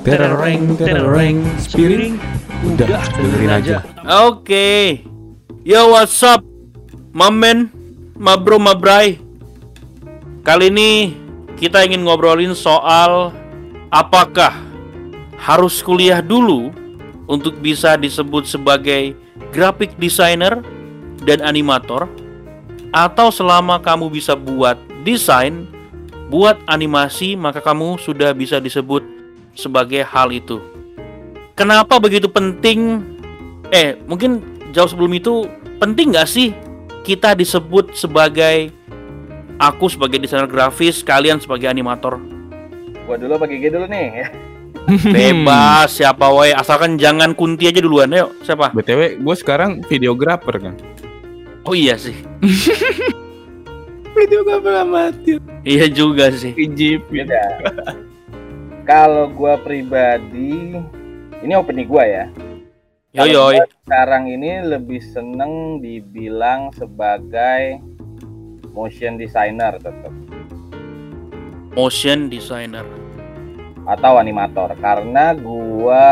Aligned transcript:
Tereng, 0.00 0.80
tereng, 0.80 1.44
spiring. 1.60 2.16
Udah, 2.64 3.04
dengerin 3.20 3.52
aja. 3.52 3.76
Oke. 4.24 5.04
Yo, 5.60 5.92
what's 5.92 6.24
up? 6.24 6.40
Mamen, 7.12 7.68
mabro, 8.16 8.56
mabrai. 8.56 9.20
Kali 10.40 10.72
ini 10.72 11.12
kita 11.60 11.84
ingin 11.84 12.08
ngobrolin 12.08 12.56
soal 12.56 13.28
apakah 13.92 14.56
harus 15.36 15.84
kuliah 15.84 16.24
dulu 16.24 16.72
untuk 17.28 17.60
bisa 17.60 18.00
disebut 18.00 18.48
sebagai 18.48 19.12
graphic 19.52 19.92
designer 20.00 20.64
dan 21.28 21.44
animator 21.44 22.08
atau 22.88 23.28
selama 23.28 23.76
kamu 23.84 24.08
bisa 24.08 24.32
buat 24.32 24.80
desain, 25.04 25.68
buat 26.32 26.56
animasi 26.72 27.36
maka 27.36 27.60
kamu 27.60 28.00
sudah 28.00 28.32
bisa 28.32 28.56
disebut 28.56 29.19
sebagai 29.54 30.02
hal 30.06 30.30
itu. 30.30 30.58
Kenapa 31.54 32.00
begitu 32.00 32.26
penting? 32.30 33.04
Eh, 33.70 34.00
mungkin 34.08 34.42
jauh 34.72 34.88
sebelum 34.88 35.12
itu 35.14 35.46
penting 35.78 36.14
nggak 36.14 36.28
sih 36.28 36.56
kita 37.04 37.36
disebut 37.36 37.96
sebagai 37.96 38.72
aku 39.60 39.92
sebagai 39.92 40.20
desainer 40.20 40.48
grafis, 40.48 41.04
kalian 41.04 41.40
sebagai 41.40 41.68
animator? 41.68 42.16
Gua 43.04 43.16
dulu 43.20 43.36
apa 43.36 43.44
Gigi 43.50 43.68
dulu 43.68 43.86
nih? 43.88 44.30
Bebas 45.14 46.00
siapa 46.00 46.32
wae 46.32 46.56
asalkan 46.56 46.96
jangan 46.96 47.36
kunti 47.36 47.68
aja 47.68 47.84
duluan. 47.84 48.10
Ayo, 48.10 48.32
siapa? 48.42 48.72
BTW, 48.72 49.20
gue 49.20 49.34
sekarang 49.36 49.84
videografer 49.86 50.56
kan. 50.56 50.74
Oh 51.68 51.76
iya 51.76 52.00
sih. 52.00 52.16
Videografer 54.16 54.74
amatir. 54.80 55.38
Iya 55.62 55.86
juga 55.86 56.32
sih. 56.34 56.56
Ijip. 56.56 57.06
Beda. 57.12 57.40
Kalau 58.82 59.30
gua 59.30 59.60
pribadi, 59.60 60.74
ini 61.40 61.52
opini 61.54 61.84
gua 61.86 62.04
ya. 62.04 62.24
Yo 63.10 63.26
Kalau 63.26 63.54
yo. 63.54 63.60
gua 63.60 63.66
Sekarang 63.86 64.24
ini 64.30 64.62
lebih 64.62 65.02
seneng 65.02 65.78
dibilang 65.82 66.70
sebagai 66.74 67.82
motion 68.70 69.18
designer 69.18 69.74
tetap 69.82 70.14
Motion 71.74 72.30
designer. 72.30 72.86
atau 73.82 74.20
animator 74.22 74.70
karena 74.78 75.34
gua 75.34 76.06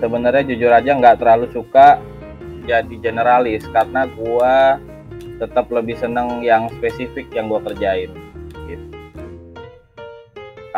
sebenarnya 0.00 0.46
jujur 0.48 0.72
aja 0.72 0.96
nggak 0.96 1.20
terlalu 1.20 1.50
suka 1.52 2.00
jadi 2.64 2.94
generalis 3.04 3.66
karena 3.68 4.08
gua 4.08 4.80
tetap 5.36 5.68
lebih 5.68 5.98
seneng 6.00 6.40
yang 6.40 6.72
spesifik 6.80 7.28
yang 7.36 7.52
gua 7.52 7.60
kerjain. 7.60 8.08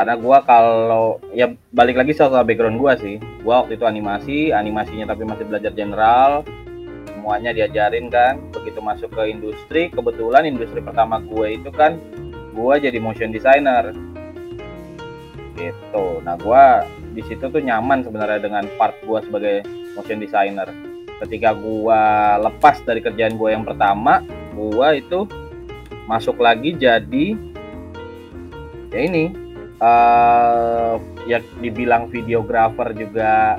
Karena 0.01 0.17
gua 0.17 0.41
kalau 0.41 1.21
ya 1.37 1.53
balik 1.77 2.01
lagi 2.01 2.17
soal 2.17 2.33
background 2.41 2.81
gua 2.81 2.97
sih. 2.97 3.21
Gua 3.45 3.61
waktu 3.61 3.77
itu 3.77 3.85
animasi 3.85 4.49
animasinya 4.49 5.13
tapi 5.13 5.29
masih 5.29 5.45
belajar 5.45 5.77
general. 5.77 6.41
Semuanya 7.05 7.53
diajarin 7.53 8.09
kan. 8.09 8.41
Begitu 8.49 8.81
masuk 8.81 9.13
ke 9.13 9.29
industri 9.29 9.93
kebetulan 9.93 10.49
industri 10.49 10.81
pertama 10.81 11.21
gue 11.21 11.61
itu 11.61 11.69
kan 11.69 12.01
gua 12.57 12.81
jadi 12.81 12.97
motion 12.97 13.29
designer. 13.29 13.93
Gitu. 15.53 16.07
Nah 16.25 16.41
gua 16.41 16.89
di 17.13 17.21
situ 17.29 17.53
tuh 17.53 17.61
nyaman 17.61 18.01
sebenarnya 18.01 18.41
dengan 18.41 18.65
part 18.81 18.97
gua 19.05 19.21
sebagai 19.21 19.69
motion 19.93 20.17
designer. 20.17 20.73
Ketika 21.21 21.53
gua 21.53 22.41
lepas 22.41 22.81
dari 22.89 23.05
kerjaan 23.05 23.37
gua 23.37 23.53
yang 23.53 23.69
pertama 23.69 24.25
gua 24.57 24.97
itu 24.97 25.29
masuk 26.09 26.41
lagi 26.41 26.73
jadi 26.73 27.37
ya 28.97 29.01
ini 29.05 29.50
eh 29.81 30.95
ya 31.25 31.41
dibilang 31.65 32.13
videografer 32.13 32.93
juga 32.93 33.57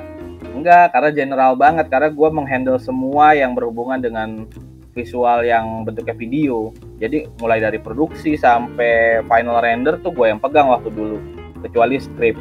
enggak 0.54 0.94
karena 0.94 1.10
general 1.10 1.58
banget. 1.58 1.90
Karena 1.90 2.14
gua 2.14 2.30
menghandle 2.30 2.78
semua 2.78 3.34
yang 3.34 3.58
berhubungan 3.58 3.98
dengan 3.98 4.46
visual 4.92 5.44
yang 5.48 5.88
bentuknya 5.88 6.16
video. 6.16 6.76
Jadi 7.00 7.28
mulai 7.40 7.64
dari 7.64 7.80
produksi 7.80 8.36
sampai 8.36 9.24
final 9.26 9.64
render 9.64 9.98
tuh 10.04 10.12
gue 10.12 10.28
yang 10.30 10.40
pegang 10.40 10.68
waktu 10.68 10.92
dulu. 10.92 11.18
Kecuali 11.64 11.98
script. 11.98 12.40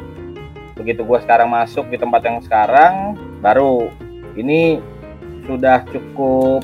Begitu 0.75 1.01
gue 1.05 1.19
sekarang 1.23 1.51
masuk 1.51 1.87
di 1.89 1.97
tempat 1.97 2.21
yang 2.27 2.43
sekarang 2.43 3.15
baru. 3.39 3.87
Ini 4.35 4.83
sudah 5.47 5.83
cukup 5.89 6.63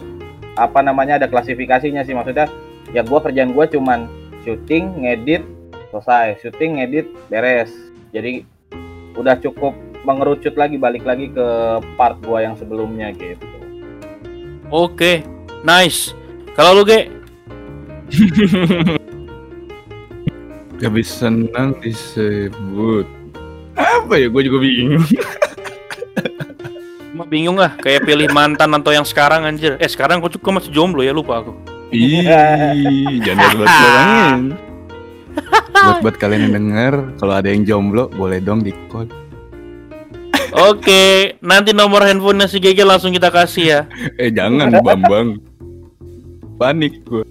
apa 0.58 0.80
namanya 0.84 1.24
ada 1.24 1.28
klasifikasinya 1.32 2.04
sih. 2.04 2.14
Maksudnya 2.14 2.52
ya 2.92 3.04
gue 3.04 3.20
kerjaan 3.20 3.56
gue 3.56 3.66
cuman 3.72 4.12
syuting 4.44 5.08
ngedit 5.08 5.44
selesai 5.94 6.42
syuting 6.44 6.80
ngedit 6.82 7.08
beres 7.32 7.72
jadi 8.12 8.44
udah 9.18 9.36
cukup 9.42 9.74
mengerucut 10.06 10.56
lagi 10.56 10.80
balik 10.80 11.04
lagi 11.04 11.28
ke 11.32 11.48
part 12.00 12.16
gue 12.24 12.40
yang 12.40 12.56
sebelumnya 12.56 13.12
gitu 13.12 13.58
Oke. 14.68 15.24
Nice. 15.64 16.12
Kalau 16.60 16.76
lu, 16.76 16.84
Ge? 16.84 17.08
Lebih 20.84 21.06
senang 21.08 21.72
disebut. 21.80 23.08
Apa 23.80 24.14
ya? 24.20 24.28
Gue 24.28 24.44
juga 24.44 24.60
bingung. 24.60 25.08
Emang 27.16 27.30
bingung 27.32 27.58
ah, 27.64 27.74
kayak 27.80 28.06
pilih 28.06 28.30
mantan 28.30 28.76
atau 28.76 28.92
yang 28.92 29.08
sekarang 29.08 29.48
anjir. 29.48 29.80
Eh, 29.80 29.90
sekarang 29.90 30.20
aku 30.20 30.36
juga 30.36 30.60
masih 30.60 30.70
jomblo 30.76 31.02
ya, 31.02 31.16
lupa 31.16 31.42
aku. 31.42 31.56
Ih, 31.96 32.28
jangan 33.24 33.48
buat 33.56 33.72
barangin. 33.72 34.67
Buat 35.90 36.04
buat 36.04 36.16
kalian 36.18 36.42
yang 36.46 36.56
denger, 36.56 36.94
kalau 37.16 37.34
ada 37.34 37.48
yang 37.48 37.64
jomblo 37.64 38.12
boleh 38.12 38.38
dong 38.38 38.62
di 38.62 38.76
call. 38.88 39.08
Oke, 40.50 41.36
nanti 41.40 41.72
nomor 41.72 42.02
handphonenya 42.02 42.48
si 42.48 42.58
Gege 42.58 42.82
langsung 42.82 43.12
kita 43.12 43.30
kasih 43.30 43.66
ya. 43.68 43.82
Eh 44.22 44.30
jangan 44.30 44.72
Bambang. 44.80 45.38
Panik 46.56 47.04
gue. 47.04 47.22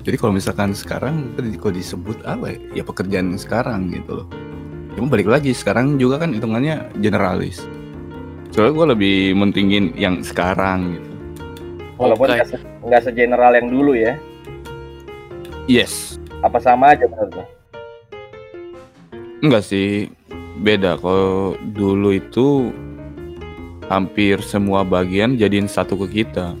Jadi 0.00 0.16
kalau 0.16 0.32
misalkan 0.32 0.72
sekarang 0.72 1.36
tadi 1.36 1.52
kalau 1.54 1.74
disebut 1.74 2.24
apa 2.24 2.48
ya? 2.48 2.80
Ya 2.80 2.82
pekerjaan 2.82 3.36
sekarang 3.36 3.92
gitu 3.92 4.22
loh. 4.22 4.28
Cuma 4.94 5.06
balik 5.06 5.28
lagi 5.28 5.52
sekarang 5.52 6.00
juga 6.00 6.24
kan 6.24 6.32
hitungannya 6.32 6.88
generalis. 6.96 7.60
Soalnya 8.48 8.72
gue 8.72 8.86
lebih 8.96 9.16
mentingin 9.36 9.92
yang 9.94 10.24
sekarang 10.24 10.96
gitu. 10.96 11.06
walaupun 11.98 12.30
nggak 12.30 12.46
se- 12.46 12.66
nggak 12.80 13.02
segeneral 13.02 13.52
yang 13.52 13.68
dulu 13.68 13.90
ya 13.90 14.14
Yes. 15.66 16.14
apa 16.38 16.62
sama 16.62 16.94
aja 16.94 17.04
menurut 17.04 17.42
lo 17.42 17.44
Enggak 19.38 19.70
sih, 19.70 20.10
beda. 20.58 20.98
Kalau 20.98 21.54
dulu 21.74 22.10
itu 22.10 22.74
hampir 23.86 24.42
semua 24.42 24.82
bagian 24.82 25.38
jadiin 25.38 25.70
satu 25.70 25.94
ke 26.04 26.22
kita. 26.22 26.58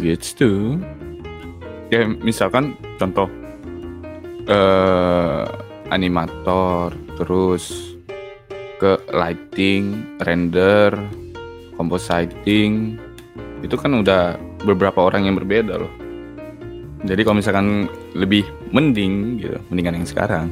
Gitu. 0.00 0.80
Ya 1.92 2.08
misalkan 2.08 2.72
contoh 2.96 3.28
eh 4.48 5.44
animator, 5.92 6.96
terus 7.20 7.94
ke 8.80 8.96
lighting, 9.12 10.16
render, 10.24 10.96
compositing, 11.76 12.96
itu 13.62 13.76
kan 13.78 13.94
udah 14.00 14.40
beberapa 14.64 15.04
orang 15.04 15.28
yang 15.28 15.36
berbeda 15.36 15.78
loh. 15.78 16.01
Jadi 17.02 17.20
kalau 17.26 17.36
misalkan 17.42 17.90
lebih 18.14 18.46
mending 18.70 19.42
gitu, 19.42 19.58
mendingan 19.68 20.02
yang 20.02 20.08
sekarang. 20.08 20.46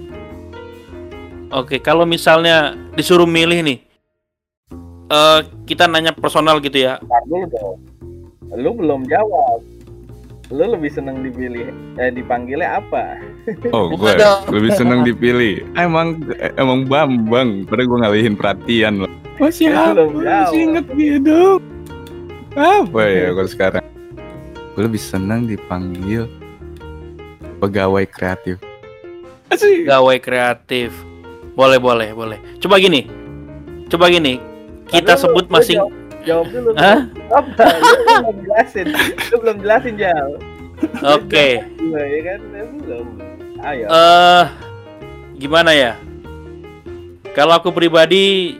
Oke, 1.50 1.78
kalau 1.78 2.06
misalnya 2.06 2.74
disuruh 2.94 3.26
milih 3.26 3.62
nih, 3.62 3.78
eh 5.10 5.40
kita 5.66 5.86
nanya 5.86 6.14
personal 6.14 6.58
gitu 6.58 6.78
ya. 6.78 6.98
Ntar 7.02 7.22
dulu 7.26 7.46
dong 7.50 7.78
lu 8.58 8.74
belum 8.74 9.06
jawab 9.06 9.62
lu 10.50 10.66
lebih 10.66 10.90
seneng 10.90 11.22
dipilih 11.22 11.70
eh 12.02 12.10
dipanggilnya 12.10 12.82
apa 12.82 13.22
Oh, 13.74 13.88
gue 13.96 14.14
lebih 14.52 14.70
seneng 14.76 15.00
dipilih. 15.00 15.64
Emang 15.80 16.22
emang 16.60 16.84
Bambang, 16.86 17.64
padahal 17.64 17.88
gue 17.88 17.98
ngalihin 18.04 18.34
perhatian 18.36 18.94
loh. 19.02 19.10
Masih 19.40 19.72
Ya, 19.72 19.96
belum 19.96 20.22
Masih 20.22 20.60
inget 20.68 20.86
dong. 21.24 21.58
Apa 22.52 23.00
ya 23.08 23.32
kalau 23.32 23.50
sekarang? 23.50 23.84
Gue 24.76 24.82
lebih 24.86 25.00
seneng 25.00 25.48
dipanggil 25.48 26.28
pegawai 27.60 28.04
kreatif. 28.08 28.56
Asik. 29.52 29.84
Gawai 29.84 30.16
kreatif. 30.18 30.90
Boleh, 31.54 31.76
boleh, 31.76 32.10
boleh. 32.16 32.38
Coba 32.58 32.80
gini. 32.80 33.04
Coba 33.92 34.08
gini. 34.08 34.40
Kita 34.90 35.14
Aduh, 35.14 35.22
sebut 35.22 35.46
masing 35.46 35.78
jawab, 35.78 35.94
jawab 36.26 36.46
dulu 36.50 36.70
Hah? 36.74 37.00
apa 37.30 37.64
lu 37.78 37.94
belum 38.10 38.36
jelasin 38.42 38.86
lu 39.30 39.36
belum 39.38 39.56
jelasin 39.62 39.94
jal 39.94 40.28
Oke. 41.04 41.60
Gua, 41.78 42.02
ya 42.02 42.20
kan 42.24 42.40
Eh, 42.56 42.66
belum 42.80 43.06
ayo 43.62 43.86
Eh 43.86 44.44
gimana 45.38 45.70
ya? 45.76 45.92
Kalau 47.36 47.54
aku 47.54 47.70
pribadi 47.70 48.56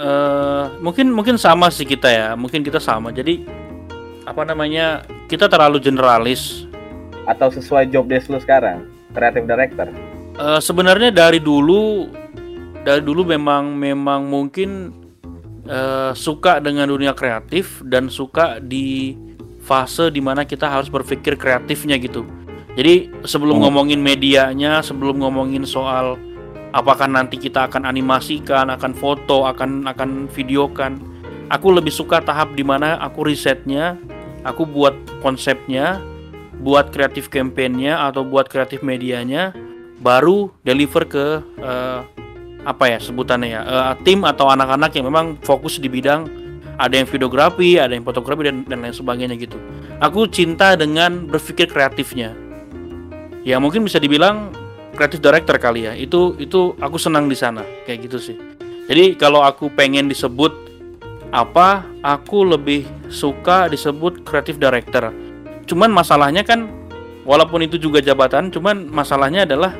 eh 0.00 0.64
mungkin 0.80 1.12
mungkin 1.12 1.36
sama 1.36 1.68
sih 1.68 1.84
kita 1.84 2.08
ya. 2.08 2.26
Mungkin 2.38 2.62
kita 2.64 2.78
sama. 2.78 3.10
Jadi 3.12 3.44
apa 4.24 4.46
namanya? 4.46 5.02
Kita 5.28 5.50
terlalu 5.50 5.82
generalis. 5.82 6.64
Atau 7.24 7.48
sesuai 7.48 7.88
job 7.90 8.08
desk 8.08 8.28
lu 8.28 8.38
sekarang 8.40 8.84
kreatif 9.12 9.44
director 9.46 9.88
Eh, 10.34 10.58
sebenarnya 10.58 11.14
dari 11.14 11.38
dulu 11.38 12.10
dari 12.82 12.98
dulu 12.98 13.22
memang 13.22 13.70
memang 13.78 14.26
mungkin 14.26 14.90
eh, 15.62 16.10
suka 16.10 16.58
dengan 16.58 16.90
dunia 16.90 17.14
kreatif 17.14 17.78
dan 17.86 18.10
suka 18.10 18.58
di 18.58 19.14
fase 19.62 20.10
di 20.10 20.18
mana 20.18 20.42
kita 20.42 20.66
harus 20.66 20.90
berpikir 20.90 21.38
kreatifnya 21.38 21.96
gitu. 22.02 22.26
Jadi 22.74 23.14
sebelum 23.22 23.62
Oh. 23.62 23.70
ngomongin 23.70 24.02
medianya, 24.02 24.82
sebelum 24.82 25.22
ngomongin 25.22 25.62
soal 25.62 26.18
apakah 26.74 27.06
nanti 27.06 27.38
kita 27.38 27.70
akan 27.70 27.86
animasikan, 27.86 28.74
akan 28.74 28.90
foto, 28.98 29.46
akan 29.46 29.86
akan 29.86 30.26
videokan, 30.34 30.98
aku 31.46 31.70
lebih 31.70 31.94
suka 31.94 32.18
tahap 32.18 32.58
di 32.58 32.66
mana 32.66 32.98
aku 32.98 33.30
risetnya, 33.30 33.94
aku 34.42 34.66
buat 34.66 34.98
konsepnya, 35.22 36.02
buat 36.60 36.94
kreatif 36.94 37.32
campaign-nya 37.32 38.04
atau 38.10 38.22
buat 38.22 38.46
kreatif 38.46 38.84
medianya, 38.84 39.56
baru 40.04 40.52
deliver 40.62 41.08
ke 41.08 41.26
eh, 41.62 42.00
apa 42.64 42.84
ya 42.88 42.98
sebutannya 43.00 43.48
ya 43.48 43.60
eh, 43.64 43.94
tim 44.04 44.24
atau 44.24 44.48
anak-anak 44.48 44.90
yang 44.96 45.06
memang 45.08 45.36
fokus 45.44 45.76
di 45.80 45.88
bidang 45.88 46.44
ada 46.74 46.94
yang 46.98 47.06
videografi, 47.06 47.78
ada 47.78 47.94
yang 47.94 48.02
fotografi 48.02 48.50
dan 48.50 48.66
dan 48.66 48.82
lain 48.82 48.94
sebagainya 48.94 49.38
gitu. 49.38 49.58
Aku 50.02 50.26
cinta 50.26 50.74
dengan 50.74 51.30
berpikir 51.30 51.70
kreatifnya. 51.70 52.34
Ya 53.46 53.60
mungkin 53.62 53.86
bisa 53.86 54.02
dibilang 54.02 54.50
kreatif 54.98 55.22
director 55.22 55.54
kali 55.60 55.86
ya. 55.86 55.92
Itu 55.94 56.34
itu 56.42 56.74
aku 56.82 56.98
senang 56.98 57.30
di 57.30 57.38
sana 57.38 57.62
kayak 57.86 58.10
gitu 58.10 58.18
sih. 58.18 58.36
Jadi 58.90 59.16
kalau 59.16 59.40
aku 59.40 59.70
pengen 59.72 60.10
disebut 60.10 60.52
apa, 61.34 61.82
aku 62.04 62.46
lebih 62.46 62.86
suka 63.10 63.70
disebut 63.70 64.22
kreatif 64.26 64.58
director. 64.58 65.10
Cuman 65.64 65.90
masalahnya 65.90 66.44
kan 66.44 66.68
walaupun 67.24 67.64
itu 67.64 67.80
juga 67.80 68.04
jabatan, 68.04 68.52
cuman 68.52 68.88
masalahnya 68.88 69.48
adalah 69.48 69.72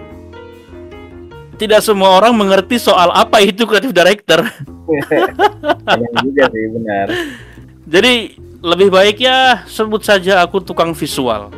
tidak 1.55 1.81
semua 1.85 2.19
orang 2.19 2.35
mengerti 2.35 2.81
soal 2.83 3.15
apa 3.15 3.41
itu 3.45 3.63
kreatif 3.65 3.95
director. 3.95 4.43
Juga 6.25 6.45
sih 6.51 6.65
benar. 6.73 7.07
Jadi 7.95 8.13
lebih 8.65 8.89
baik 8.89 9.21
ya 9.21 9.63
sebut 9.69 10.01
saja 10.01 10.41
aku 10.41 10.65
tukang 10.65 10.97
visual. 10.97 11.53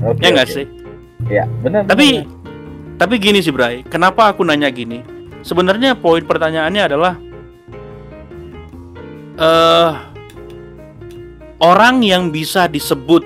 Oke, 0.00 0.24
ya 0.24 0.32
nggak 0.32 0.48
oke. 0.48 0.56
sih? 0.56 0.66
Ya 1.28 1.44
benar. 1.60 1.84
Tapi 1.86 2.24
benar. 2.24 2.96
tapi 2.98 3.14
gini 3.20 3.38
sih 3.44 3.52
Bray, 3.52 3.84
kenapa 3.86 4.32
aku 4.32 4.42
nanya 4.42 4.72
gini? 4.72 5.04
Sebenarnya 5.44 5.94
poin 5.98 6.24
pertanyaannya 6.24 6.82
adalah 6.82 7.14
eh 9.36 9.92
orang 11.62 12.02
yang 12.02 12.32
bisa 12.34 12.66
disebut 12.66 13.22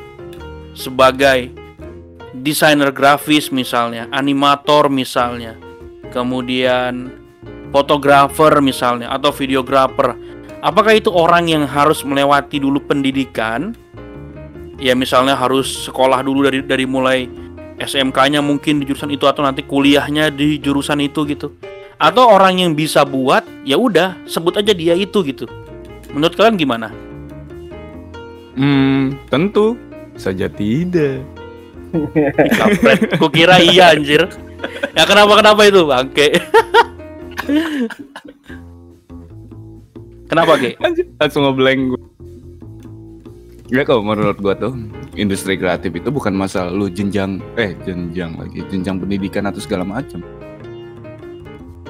sebagai 0.76 1.50
desainer 2.37 2.93
grafis 2.93 3.49
misalnya, 3.49 4.06
animator 4.12 4.93
misalnya, 4.93 5.56
kemudian 6.12 7.11
fotografer 7.73 8.61
misalnya 8.61 9.11
atau 9.11 9.32
videografer. 9.32 10.14
Apakah 10.61 10.93
itu 10.94 11.08
orang 11.08 11.49
yang 11.49 11.64
harus 11.64 12.05
melewati 12.05 12.61
dulu 12.61 12.84
pendidikan? 12.84 13.73
Ya 14.76 14.93
misalnya 14.93 15.32
harus 15.32 15.88
sekolah 15.88 16.20
dulu 16.20 16.44
dari 16.44 16.61
dari 16.61 16.84
mulai 16.84 17.25
SMK-nya 17.81 18.44
mungkin 18.44 18.81
di 18.81 18.88
jurusan 18.88 19.12
itu 19.12 19.25
atau 19.25 19.40
nanti 19.44 19.64
kuliahnya 19.64 20.29
di 20.32 20.61
jurusan 20.61 21.00
itu 21.00 21.25
gitu. 21.29 21.56
Atau 21.96 22.29
orang 22.29 22.61
yang 22.61 22.76
bisa 22.76 23.08
buat, 23.08 23.40
ya 23.64 23.81
udah 23.81 24.29
sebut 24.29 24.61
aja 24.61 24.76
dia 24.76 24.93
itu 24.93 25.25
gitu. 25.25 25.49
Menurut 26.12 26.37
kalian 26.37 26.61
gimana? 26.61 26.93
Hmm, 28.56 29.17
tentu 29.32 29.76
saja 30.19 30.49
tidak. 30.51 31.23
Kampret, 32.61 33.17
kukira 33.17 33.57
iya 33.63 33.95
anjir. 33.95 34.29
Ya 34.97 35.05
kenapa 35.05 35.39
kenapa 35.39 35.61
itu 35.69 35.81
bangke? 35.87 36.29
kenapa 40.29 40.53
Ge? 40.59 40.75
Anjir, 40.83 41.07
langsung 41.21 41.47
ngeblank 41.47 41.81
gue. 41.95 42.03
Ya 43.67 43.83
kalau 43.83 44.07
menurut 44.07 44.39
gua 44.39 44.55
tuh 44.55 44.79
industri 45.19 45.59
kreatif 45.59 45.91
itu 45.91 46.07
bukan 46.15 46.31
masalah 46.31 46.71
lu 46.71 46.87
jenjang 46.87 47.43
eh 47.59 47.75
jenjang 47.83 48.39
lagi 48.39 48.63
jenjang 48.71 49.03
pendidikan 49.03 49.43
atau 49.51 49.59
segala 49.59 49.83
macam. 49.83 50.23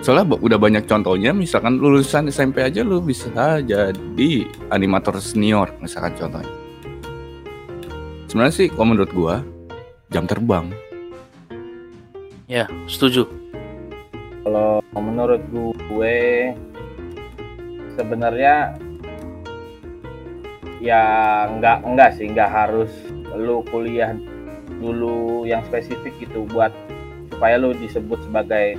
Soalnya 0.00 0.40
udah 0.40 0.56
banyak 0.56 0.88
contohnya 0.88 1.36
misalkan 1.36 1.76
lulusan 1.76 2.32
SMP 2.32 2.64
aja 2.64 2.80
lu 2.80 3.04
bisa 3.04 3.60
jadi 3.60 4.30
animator 4.72 5.20
senior 5.20 5.68
misalkan 5.84 6.16
contohnya. 6.16 6.65
Sebenarnya 8.26 8.54
sih 8.54 8.68
kalau 8.70 8.90
menurut 8.90 9.10
gua 9.14 9.42
jam 10.10 10.26
terbang. 10.26 10.70
Ya, 12.46 12.70
setuju. 12.86 13.26
Kalau 14.46 14.78
menurut 14.94 15.42
gue 15.50 16.54
sebenarnya 17.98 18.78
ya 20.78 21.02
nggak 21.58 21.82
enggak 21.82 22.10
sih 22.14 22.30
nggak 22.30 22.46
harus 22.46 22.92
lu 23.34 23.66
kuliah 23.66 24.14
dulu 24.78 25.42
yang 25.48 25.64
spesifik 25.66 26.14
gitu 26.22 26.46
buat 26.52 26.70
supaya 27.32 27.58
lu 27.58 27.74
disebut 27.74 28.22
sebagai 28.22 28.78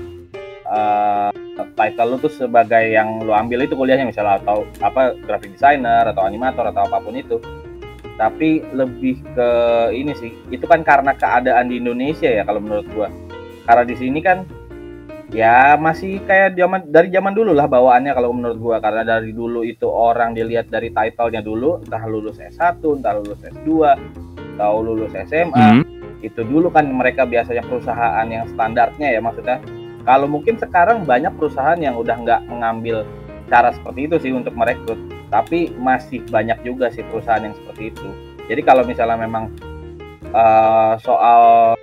eh, 0.64 1.30
title 1.76 2.16
lu 2.16 2.18
tuh 2.22 2.32
sebagai 2.32 2.86
yang 2.88 3.20
lu 3.26 3.34
ambil 3.34 3.66
itu 3.66 3.74
kuliahnya 3.74 4.08
misalnya 4.08 4.40
atau 4.40 4.64
apa 4.80 5.18
graphic 5.26 5.58
designer 5.58 6.08
atau 6.08 6.24
animator 6.24 6.70
atau 6.70 6.88
apa 6.88 7.02
pun 7.02 7.18
itu 7.18 7.42
tapi 8.18 8.66
lebih 8.74 9.22
ke 9.38 9.50
ini 9.94 10.12
sih 10.18 10.34
itu 10.50 10.66
kan 10.66 10.81
karena 10.81 11.14
keadaan 11.14 11.69
di 11.69 11.78
Indonesia 11.78 12.28
ya 12.28 12.44
kalau 12.44 12.60
menurut 12.60 12.88
gua. 12.92 13.10
Karena 13.69 13.84
di 13.86 13.96
sini 13.96 14.19
kan 14.25 14.42
ya 15.30 15.78
masih 15.78 16.24
kayak 16.25 16.56
zaman 16.58 16.88
dari 16.90 17.14
zaman 17.14 17.36
dulu 17.38 17.54
lah 17.54 17.69
bawaannya 17.69 18.12
kalau 18.18 18.34
menurut 18.34 18.58
gua. 18.58 18.78
Karena 18.81 19.06
dari 19.06 19.31
dulu 19.31 19.62
itu 19.62 19.86
orang 19.86 20.34
dilihat 20.34 20.74
dari 20.74 20.90
titlenya 20.90 21.46
dulu 21.46 21.86
entah 21.86 22.04
lulus 22.10 22.42
S1 22.42 22.81
entah 22.81 23.14
lulus 23.22 23.40
S2 23.46 23.69
atau 24.58 24.81
lulus 24.81 25.13
SMA 25.30 25.54
Hmm. 25.78 25.86
itu 26.25 26.42
dulu 26.42 26.74
kan 26.74 26.90
mereka 26.90 27.30
biasanya 27.30 27.62
perusahaan 27.62 28.25
yang 28.25 28.50
standarnya 28.50 29.13
ya 29.13 29.22
maksudnya. 29.22 29.62
Kalau 30.02 30.25
mungkin 30.25 30.58
sekarang 30.58 31.06
banyak 31.06 31.30
perusahaan 31.38 31.78
yang 31.78 31.94
udah 31.94 32.18
nggak 32.18 32.42
mengambil 32.50 33.06
cara 33.46 33.70
seperti 33.70 34.10
itu 34.10 34.16
sih 34.18 34.31
untuk 34.34 34.58
merekrut 34.58 34.98
tapi 35.27 35.75
masih 35.75 36.24
banyak 36.27 36.63
juga 36.63 36.88
sih 36.91 37.03
perusahaan 37.07 37.44
yang 37.44 37.56
seperti 37.56 37.91
itu. 37.91 38.09
Jadi 38.47 38.62
kalau 38.63 38.83
misalnya 38.88 39.19
memang 39.19 39.51
eh, 40.31 40.94
soal 41.03 41.75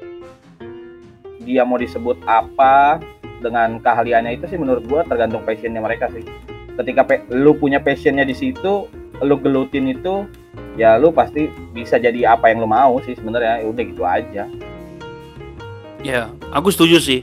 dia 1.44 1.62
mau 1.68 1.76
disebut 1.76 2.16
apa 2.24 3.04
dengan 3.44 3.76
keahliannya 3.76 4.40
itu 4.40 4.48
sih 4.48 4.56
menurut 4.56 4.88
gua 4.88 5.04
tergantung 5.04 5.44
passionnya 5.44 5.84
mereka 5.84 6.08
sih. 6.12 6.24
Ketika 6.74 7.04
lu 7.30 7.54
punya 7.54 7.78
passionnya 7.78 8.24
di 8.24 8.32
situ 8.32 8.88
lu 9.22 9.36
gelutin 9.38 9.92
itu 9.92 10.26
ya 10.74 10.98
lu 10.98 11.14
pasti 11.14 11.46
bisa 11.70 12.00
jadi 12.00 12.34
apa 12.34 12.50
yang 12.50 12.64
lu 12.64 12.68
mau 12.68 12.96
sih 13.04 13.12
sebenarnya. 13.12 13.60
Ya 13.60 13.66
udah 13.68 13.84
gitu 13.84 14.02
aja. 14.02 14.44
Ya, 16.04 16.28
aku 16.52 16.68
setuju 16.68 17.00
sih. 17.00 17.20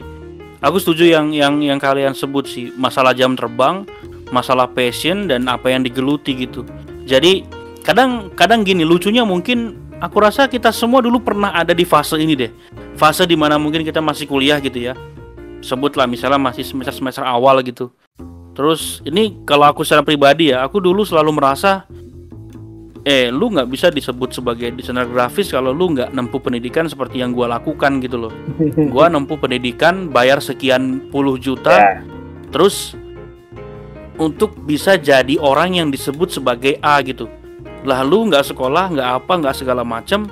Aku 0.58 0.78
setuju 0.78 1.06
yang 1.06 1.30
yang 1.34 1.58
yang 1.62 1.78
kalian 1.78 2.14
sebut 2.14 2.46
sih, 2.46 2.70
masalah 2.74 3.14
jam 3.14 3.34
terbang, 3.34 3.86
masalah 4.32 4.66
passion 4.66 5.28
dan 5.28 5.46
apa 5.46 5.68
yang 5.68 5.84
digeluti 5.84 6.34
gitu. 6.48 6.64
Jadi 7.04 7.44
kadang 7.84 8.32
kadang 8.32 8.64
gini 8.64 8.82
lucunya 8.82 9.22
mungkin 9.22 9.76
aku 10.00 10.18
rasa 10.18 10.48
kita 10.48 10.72
semua 10.72 11.04
dulu 11.04 11.20
pernah 11.20 11.52
ada 11.52 11.76
di 11.76 11.84
fase 11.84 12.16
ini 12.16 12.34
deh. 12.34 12.50
Fase 12.96 13.28
di 13.28 13.36
mana 13.36 13.60
mungkin 13.60 13.84
kita 13.84 14.00
masih 14.00 14.24
kuliah 14.26 14.58
gitu 14.58 14.90
ya. 14.90 14.96
Sebutlah 15.62 16.10
misalnya 16.10 16.40
masih 16.40 16.66
semester 16.66 16.96
semester 16.96 17.22
awal 17.22 17.60
gitu. 17.62 17.92
Terus 18.52 19.04
ini 19.06 19.38
kalau 19.46 19.68
aku 19.68 19.84
secara 19.86 20.02
pribadi 20.04 20.50
ya, 20.50 20.64
aku 20.64 20.80
dulu 20.82 21.06
selalu 21.06 21.30
merasa 21.36 21.86
eh 23.02 23.34
lu 23.34 23.50
nggak 23.50 23.66
bisa 23.66 23.90
disebut 23.90 24.30
sebagai 24.30 24.70
desainer 24.78 25.06
grafis 25.10 25.50
kalau 25.50 25.74
lu 25.74 25.90
nggak 25.90 26.14
nempuh 26.14 26.38
pendidikan 26.38 26.86
seperti 26.86 27.18
yang 27.18 27.34
gua 27.34 27.50
lakukan 27.58 27.98
gitu 27.98 28.14
loh 28.14 28.32
gua 28.94 29.10
nempuh 29.10 29.42
pendidikan 29.42 30.06
bayar 30.06 30.38
sekian 30.38 31.10
puluh 31.10 31.34
juta 31.34 31.74
ya 31.74 31.98
terus 32.54 32.94
untuk 34.20 34.56
bisa 34.64 35.00
jadi 35.00 35.40
orang 35.40 35.78
yang 35.80 35.88
disebut 35.88 36.32
sebagai 36.32 36.76
A 36.84 37.00
gitu 37.00 37.28
lah 37.82 38.04
lu 38.06 38.28
nggak 38.30 38.46
sekolah 38.52 38.94
nggak 38.94 39.10
apa 39.22 39.32
nggak 39.42 39.56
segala 39.58 39.82
macem 39.82 40.28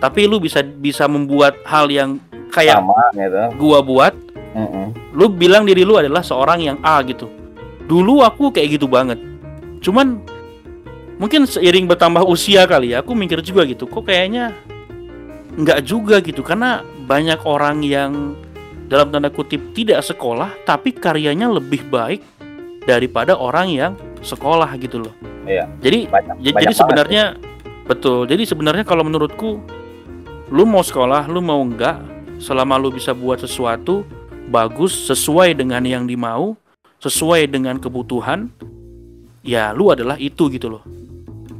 tapi 0.00 0.24
lu 0.28 0.40
bisa 0.40 0.64
bisa 0.64 1.04
membuat 1.08 1.60
hal 1.68 1.88
yang 1.88 2.16
kayak 2.48 2.80
sama 2.80 2.96
gitu 3.12 3.42
gua 3.60 3.78
buat 3.84 4.14
Mm-mm. 4.54 4.94
lu 5.18 5.26
bilang 5.34 5.66
diri 5.66 5.82
lu 5.82 5.98
adalah 5.98 6.22
seorang 6.22 6.62
yang 6.62 6.78
A 6.86 7.02
gitu. 7.02 7.26
Dulu 7.90 8.22
aku 8.22 8.54
kayak 8.54 8.78
gitu 8.78 8.86
banget. 8.86 9.18
Cuman 9.82 10.22
mungkin 11.18 11.44
seiring 11.44 11.90
bertambah 11.90 12.22
usia 12.24 12.62
kali 12.64 12.94
ya, 12.94 13.02
aku 13.02 13.18
mikir 13.18 13.42
juga 13.42 13.66
gitu. 13.66 13.90
Kok 13.90 14.06
kayaknya 14.06 14.54
nggak 15.58 15.80
juga 15.82 16.22
gitu 16.22 16.46
karena 16.46 16.86
banyak 17.04 17.42
orang 17.46 17.82
yang 17.82 18.38
dalam 18.86 19.10
tanda 19.10 19.30
kutip 19.30 19.74
tidak 19.74 20.02
sekolah 20.02 20.50
tapi 20.66 20.90
karyanya 20.90 21.46
lebih 21.46 21.86
baik 21.86 22.22
daripada 22.84 23.36
orang 23.36 23.68
yang 23.72 23.92
sekolah 24.24 24.70
gitu 24.80 25.04
loh. 25.04 25.14
Iya. 25.44 25.68
Jadi 25.80 26.08
banyak, 26.08 26.36
banyak 26.40 26.62
jadi 26.64 26.74
sebenarnya 26.74 27.24
betul. 27.84 28.24
Jadi 28.24 28.42
sebenarnya 28.48 28.84
kalau 28.84 29.04
menurutku 29.04 29.60
lu 30.52 30.64
mau 30.64 30.84
sekolah, 30.84 31.28
lu 31.28 31.40
mau 31.44 31.60
enggak, 31.60 32.00
selama 32.40 32.80
lu 32.80 32.92
bisa 32.92 33.12
buat 33.12 33.40
sesuatu, 33.40 34.04
bagus 34.48 34.94
sesuai 35.08 35.56
dengan 35.56 35.84
yang 35.84 36.04
dimau, 36.08 36.56
sesuai 37.00 37.48
dengan 37.48 37.76
kebutuhan, 37.80 38.48
ya 39.44 39.72
lu 39.76 39.92
adalah 39.92 40.16
itu 40.16 40.48
gitu 40.52 40.80
loh. 40.80 40.84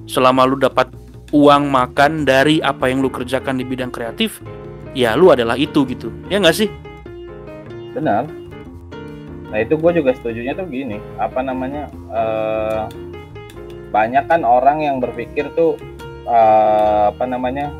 Selama 0.04 0.44
lu 0.44 0.56
dapat 0.60 0.92
uang 1.32 1.68
makan 1.72 2.28
dari 2.28 2.60
apa 2.60 2.88
yang 2.92 3.00
lu 3.00 3.08
kerjakan 3.08 3.60
di 3.60 3.64
bidang 3.64 3.92
kreatif, 3.92 4.40
ya 4.92 5.16
lu 5.16 5.32
adalah 5.32 5.56
itu 5.56 5.84
gitu. 5.88 6.12
Ya 6.28 6.40
nggak 6.40 6.56
sih? 6.56 6.68
benar 7.94 8.26
nah 9.54 9.62
itu 9.62 9.78
gue 9.78 10.02
juga 10.02 10.10
setujunya 10.18 10.58
tuh 10.58 10.66
gini 10.66 10.98
apa 11.22 11.38
namanya 11.38 11.86
eh 12.10 12.82
banyak 13.94 14.26
kan 14.26 14.42
orang 14.42 14.82
yang 14.82 14.98
berpikir 14.98 15.54
tuh 15.54 15.78
eh, 16.26 17.02
apa 17.14 17.22
namanya 17.30 17.70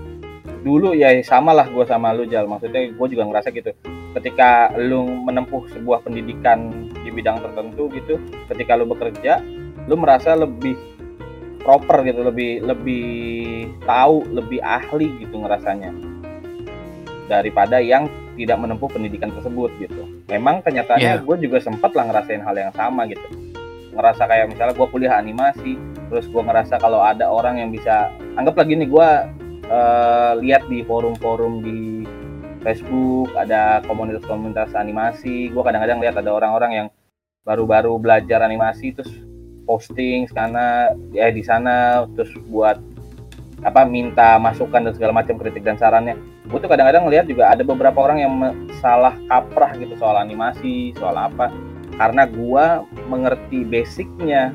dulu 0.63 0.95
ya 0.95 1.11
sama 1.27 1.51
lah 1.51 1.67
gue 1.67 1.83
sama 1.85 2.15
lu 2.15 2.25
Jal. 2.25 2.47
Maksudnya 2.47 2.95
gue 2.95 3.07
juga 3.11 3.27
ngerasa 3.27 3.51
gitu. 3.51 3.75
Ketika 4.15 4.71
lu 4.79 5.03
menempuh 5.27 5.67
sebuah 5.75 6.07
pendidikan 6.07 6.89
di 7.03 7.11
bidang 7.11 7.43
tertentu 7.43 7.91
gitu 7.91 8.23
ketika 8.47 8.79
lu 8.79 8.87
bekerja 8.87 9.43
lu 9.91 9.99
merasa 9.99 10.39
lebih 10.39 10.79
proper 11.61 12.07
gitu 12.07 12.23
lebih 12.23 12.63
lebih 12.63 13.05
tahu 13.83 14.23
lebih 14.31 14.63
ahli 14.63 15.11
gitu 15.19 15.43
ngerasanya. 15.43 15.91
Daripada 17.27 17.83
yang 17.83 18.07
tidak 18.35 18.59
menempuh 18.59 18.91
pendidikan 18.91 19.31
tersebut 19.31 19.71
gitu. 19.79 20.03
Memang 20.31 20.61
kenyataannya 20.63 21.23
Iya. 21.23 21.25
gue 21.25 21.37
juga 21.49 21.59
sempat 21.63 21.95
lah 21.95 22.11
ngerasain 22.11 22.43
hal 22.43 22.57
yang 22.59 22.73
sama 22.75 23.07
gitu. 23.07 23.25
Ngerasa 23.95 24.27
kayak 24.27 24.47
misalnya 24.51 24.75
gue 24.75 24.89
kuliah 24.91 25.15
animasi, 25.19 25.79
terus 26.11 26.27
gue 26.27 26.43
ngerasa 26.43 26.83
kalau 26.83 26.99
ada 26.99 27.31
orang 27.31 27.63
yang 27.63 27.71
bisa, 27.71 28.11
anggap 28.35 28.59
lagi 28.59 28.75
nih 28.75 28.89
gue 28.91 29.09
eh, 29.65 30.33
lihat 30.45 30.69
di 30.69 30.85
forum-forum 30.85 31.65
di 31.65 32.05
Facebook 32.61 33.33
ada 33.37 33.81
komunitas-komunitas 33.89 34.77
animasi. 34.77 35.49
Gue 35.53 35.63
kadang-kadang 35.65 36.01
lihat 36.05 36.17
ada 36.21 36.33
orang-orang 36.33 36.73
yang 36.73 36.89
baru-baru 37.45 38.01
belajar 38.01 38.41
animasi 38.41 38.97
terus 38.97 39.13
posting 39.69 40.29
sana 40.33 40.93
ya 41.13 41.29
di 41.29 41.45
sana 41.45 42.09
terus 42.17 42.33
buat 42.49 42.81
apa 43.63 43.87
minta 43.87 44.41
masukan 44.41 44.83
dan 44.89 44.93
segala 44.97 45.13
macam 45.15 45.39
kritik 45.39 45.63
dan 45.63 45.79
sarannya. 45.79 46.19
Gue 46.51 46.59
tuh 46.59 46.69
kadang-kadang 46.69 47.07
ngelihat 47.07 47.29
juga 47.31 47.53
ada 47.53 47.63
beberapa 47.63 47.99
orang 48.01 48.19
yang 48.21 48.33
salah 48.83 49.15
kaprah 49.31 49.77
gitu 49.79 49.95
soal 50.01 50.19
animasi 50.19 50.93
soal 50.99 51.15
apa. 51.15 51.53
Karena 51.95 52.27
gua 52.27 52.83
mengerti 53.07 53.63
basicnya. 53.63 54.51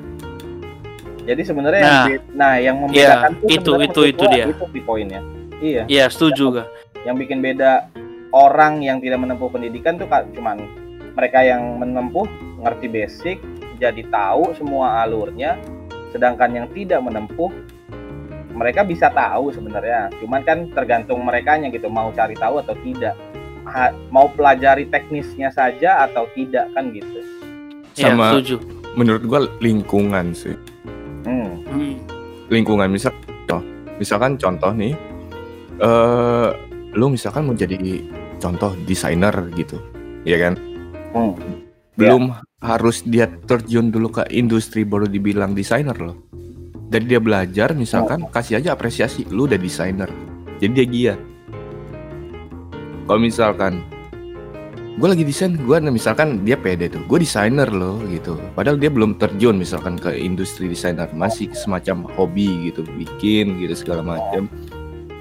Jadi 1.23 1.41
sebenarnya 1.47 1.83
Nah, 1.85 2.05
nah 2.35 2.53
yang 2.59 2.83
membedakan 2.83 3.39
tuh 3.39 3.47
itu- 3.47 3.79
itu- 3.79 4.07
itu 4.11 4.23
dia. 4.27 4.45
itu 4.51 4.65
di 4.75 4.81
poinnya. 4.83 5.21
Iya. 5.59 5.83
Iya 5.87 6.05
setuju 6.11 6.59
gak? 6.59 6.67
yang 7.07 7.15
bikin 7.15 7.39
beda 7.39 7.87
orang 8.35 8.83
yang 8.83 8.99
tidak 8.99 9.23
menempuh 9.23 9.49
pendidikan 9.49 9.95
tuh 9.95 10.07
cuman 10.35 10.59
mereka 11.15 11.39
yang 11.43 11.79
menempuh 11.79 12.27
ngerti 12.59 12.87
basic 12.91 13.37
jadi 13.79 14.03
tahu 14.11 14.51
semua 14.55 15.03
alurnya 15.03 15.55
sedangkan 16.11 16.51
yang 16.51 16.67
tidak 16.75 16.99
menempuh 16.99 17.49
mereka 18.59 18.83
bisa 18.83 19.07
tahu 19.07 19.55
sebenarnya 19.55 20.11
cuman 20.19 20.43
kan 20.43 20.67
tergantung 20.75 21.23
mereka 21.23 21.55
gitu 21.63 21.87
mau 21.87 22.11
cari 22.11 22.35
tahu 22.35 22.59
atau 22.59 22.75
tidak 22.83 23.15
Ha- 23.63 23.93
mau 24.09 24.27
pelajari 24.33 24.89
teknisnya 24.89 25.53
saja 25.53 26.03
atau 26.03 26.27
tidak 26.35 26.67
kan 26.75 26.91
gitu 26.91 27.21
Iya 27.99 28.15
Sama- 28.15 28.31
setuju. 28.31 28.55
Menurut 28.95 29.23
gua 29.27 29.39
lingkungan 29.59 30.31
sih. 30.31 30.55
hmm. 31.27 31.51
Hmm. 31.67 31.95
Lingkungan 32.49 32.89
misal 32.89 33.11
contoh, 33.27 33.61
misalkan 33.99 34.39
contoh 34.39 34.71
nih 34.73 34.95
eh 35.79 36.49
lu 36.95 37.13
misalkan 37.13 37.45
mau 37.45 37.53
jadi 37.53 37.77
contoh 38.39 38.73
desainer 38.87 39.35
gitu. 39.53 39.77
Ya 40.23 40.39
kan? 40.39 40.55
Hmm. 41.13 41.35
Belum 41.93 42.31
harus 42.59 43.03
dia 43.03 43.27
terjun 43.45 43.91
dulu 43.91 44.09
ke 44.09 44.23
industri 44.31 44.87
baru 44.87 45.05
dibilang 45.05 45.51
desainer 45.53 45.95
loh. 45.95 46.17
Dari 46.89 47.05
dia 47.05 47.21
belajar 47.21 47.77
misalkan 47.77 48.25
kasih 48.33 48.57
aja 48.57 48.73
apresiasi 48.73 49.21
lu 49.29 49.45
udah 49.45 49.61
desainer. 49.61 50.09
Jadi 50.57 50.71
dia 50.73 50.85
giat. 50.89 51.19
Kalau 53.05 53.21
misalkan 53.21 53.85
gue 54.97 55.07
lagi 55.07 55.21
desain, 55.21 55.53
gue 55.53 55.77
misalkan 55.93 56.41
dia 56.41 56.57
pede 56.57 56.89
tuh, 56.89 57.05
gue 57.05 57.21
desainer 57.21 57.69
loh 57.69 58.01
gitu. 58.09 58.35
Padahal 58.57 58.81
dia 58.81 58.89
belum 58.89 59.21
terjun 59.21 59.55
misalkan 59.55 60.01
ke 60.01 60.11
industri 60.17 60.65
desainer, 60.65 61.07
masih 61.13 61.53
semacam 61.53 62.09
hobi 62.17 62.73
gitu, 62.73 62.81
bikin 62.97 63.61
gitu 63.61 63.77
segala 63.77 64.01
macam. 64.01 64.49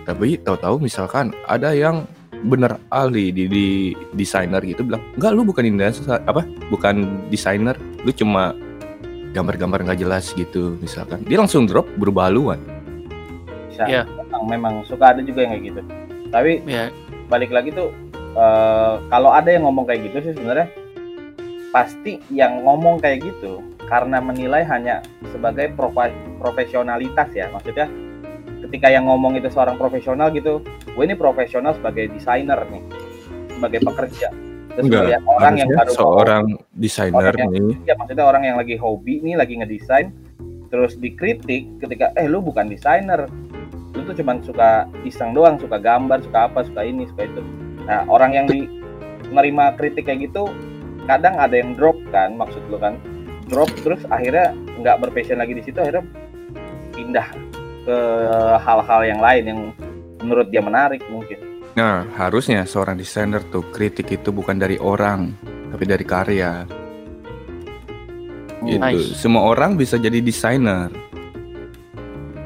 Tapi 0.08 0.40
tahu-tahu 0.40 0.80
misalkan 0.80 1.36
ada 1.44 1.76
yang 1.76 2.08
bener 2.48 2.80
ahli 2.88 3.28
di, 3.28 3.44
di 3.44 3.66
desainer 4.16 4.64
gitu 4.64 4.88
bilang, 4.88 5.04
enggak 5.20 5.32
lu 5.36 5.44
bukan 5.44 5.68
indas 5.68 6.00
apa, 6.08 6.48
bukan 6.72 7.28
desainer, 7.28 7.76
lu 8.02 8.10
cuma 8.10 8.56
gambar-gambar 9.38 9.86
nggak 9.86 10.00
jelas 10.02 10.34
gitu 10.34 10.74
misalkan. 10.82 11.22
Dia 11.22 11.38
langsung 11.38 11.70
drop 11.70 11.86
berubah 11.94 12.26
haluan. 12.26 12.58
bisa 13.78 13.86
Iya. 13.86 14.02
memang, 14.10 14.42
memang 14.50 14.74
suka 14.82 15.14
ada 15.14 15.22
juga 15.22 15.46
yang 15.46 15.54
kayak 15.54 15.64
gitu 15.70 15.82
tapi 16.34 16.52
Ya, 16.66 16.90
balik 17.30 17.54
lagi 17.54 17.70
tuh 17.70 17.94
eh, 18.34 18.94
kalau 19.06 19.30
ada 19.30 19.48
yang 19.48 19.64
ngomong 19.70 19.86
kayak 19.86 20.10
gitu 20.10 20.18
sih 20.28 20.32
sebenarnya 20.34 20.66
pasti 21.70 22.18
yang 22.34 22.64
ngomong 22.66 22.98
kayak 22.98 23.22
gitu 23.22 23.62
karena 23.86 24.18
menilai 24.20 24.66
hanya 24.66 25.00
sebagai 25.30 25.72
profesionalitas 26.40 27.28
ya 27.32 27.46
maksudnya 27.54 27.86
ketika 28.66 28.90
yang 28.90 29.06
ngomong 29.06 29.38
itu 29.38 29.48
seorang 29.48 29.78
profesional 29.78 30.28
gitu 30.34 30.60
gue 30.92 31.04
ini 31.04 31.14
profesional 31.14 31.72
sebagai 31.78 32.10
desainer 32.12 32.58
nih 32.68 32.82
sebagai 33.54 33.80
pekerja 33.84 34.28
terus 34.78 34.94
Enggak, 34.94 35.02
melihat 35.10 35.22
orang 35.26 35.54
yang 35.58 35.68
baru 35.74 35.90
seorang 35.90 36.44
desainer 36.78 37.34
yang- 37.34 37.50
nih. 37.50 37.74
ya 37.82 37.94
maksudnya 37.98 38.24
orang 38.30 38.42
yang 38.46 38.56
lagi 38.62 38.78
hobi 38.78 39.18
nih 39.26 39.34
lagi 39.34 39.58
ngedesain 39.58 40.14
terus 40.70 40.94
dikritik 40.94 41.66
ketika 41.82 42.14
eh 42.14 42.30
lu 42.30 42.38
bukan 42.38 42.70
desainer. 42.70 43.26
Lu 43.98 44.06
tuh 44.06 44.14
cuman 44.14 44.38
suka 44.46 44.86
iseng 45.02 45.34
doang 45.34 45.58
suka 45.58 45.82
gambar 45.82 46.22
suka 46.22 46.46
apa 46.46 46.62
suka 46.62 46.86
ini 46.86 47.10
suka 47.10 47.26
itu. 47.26 47.42
Nah 47.90 48.06
orang 48.06 48.38
yang 48.38 48.46
di 48.46 48.70
menerima 49.34 49.74
kritik 49.74 50.06
kayak 50.06 50.30
gitu 50.30 50.46
kadang 51.10 51.34
ada 51.42 51.58
yang 51.58 51.74
drop 51.74 51.98
kan 52.14 52.38
maksud 52.38 52.62
lu 52.70 52.78
kan? 52.78 52.94
Drop 53.50 53.66
terus 53.82 53.98
akhirnya 54.14 54.54
nggak 54.78 55.02
berpassion 55.02 55.42
lagi 55.42 55.58
di 55.58 55.66
situ 55.66 55.82
akhirnya 55.82 56.06
pindah 56.94 57.26
ke 57.82 57.98
hal-hal 58.62 59.00
yang 59.02 59.18
lain 59.18 59.42
yang 59.42 59.60
menurut 60.22 60.52
dia 60.54 60.62
menarik 60.62 61.02
mungkin 61.10 61.47
Nah, 61.78 62.02
harusnya 62.18 62.66
seorang 62.66 62.98
desainer 62.98 63.38
tuh 63.54 63.62
kritik 63.70 64.10
itu 64.10 64.34
bukan 64.34 64.58
dari 64.58 64.82
orang, 64.82 65.30
tapi 65.70 65.86
dari 65.86 66.02
karya. 66.02 66.66
Gitu. 68.66 68.82
Nice. 68.82 69.14
Semua 69.14 69.46
orang 69.46 69.78
bisa 69.78 69.94
jadi 69.94 70.18
desainer. 70.18 70.90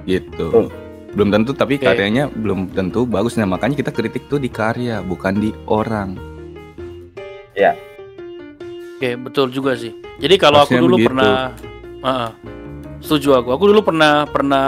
Gitu. 0.04 0.52
Betul. 0.52 0.68
Belum 1.16 1.28
tentu 1.32 1.56
tapi 1.56 1.80
Oke. 1.80 1.88
karyanya 1.88 2.28
belum 2.28 2.76
tentu 2.76 3.08
bagus. 3.08 3.40
Nah, 3.40 3.48
makanya 3.48 3.80
kita 3.80 3.88
kritik 3.88 4.28
tuh 4.28 4.36
di 4.36 4.52
karya, 4.52 5.00
bukan 5.00 5.40
di 5.40 5.48
orang. 5.64 6.32
Oke, 9.02 9.18
betul 9.18 9.50
juga 9.50 9.74
sih. 9.74 9.90
Jadi 10.22 10.38
kalau 10.38 10.62
aku 10.62 10.78
dulu 10.78 10.94
begitu. 10.94 11.10
pernah, 11.10 11.50
Heeh. 12.06 12.30
Setuju 13.02 13.42
aku. 13.42 13.52
Aku 13.52 13.64
dulu 13.68 13.82
pernah 13.82 14.24
pernah 14.24 14.66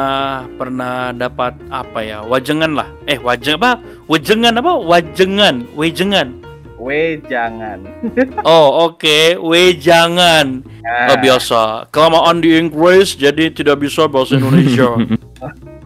pernah 0.59 1.15
dapat 1.15 1.55
apa 1.71 2.03
ya 2.03 2.21
wajengan 2.21 2.75
lah. 2.75 2.91
Eh 3.07 3.17
wajeng 3.17 3.57
apa? 3.57 3.79
Wajengan 4.11 4.59
apa? 4.59 4.73
Wajengan, 4.77 5.65
wejengan. 5.79 6.43
we 6.85 7.17
jangan 7.33 7.81
Oh 8.45 8.91
oke, 8.93 9.41
wejangan. 9.41 10.61
nah, 10.85 11.15
Oh, 11.15 11.17
biasa. 11.17 11.89
Kelamaan 11.89 12.45
di 12.45 12.61
Inggris 12.61 13.17
jadi 13.17 13.49
tidak 13.49 13.81
bisa 13.81 14.05
bahasa 14.05 14.37
Indonesia. 14.43 14.93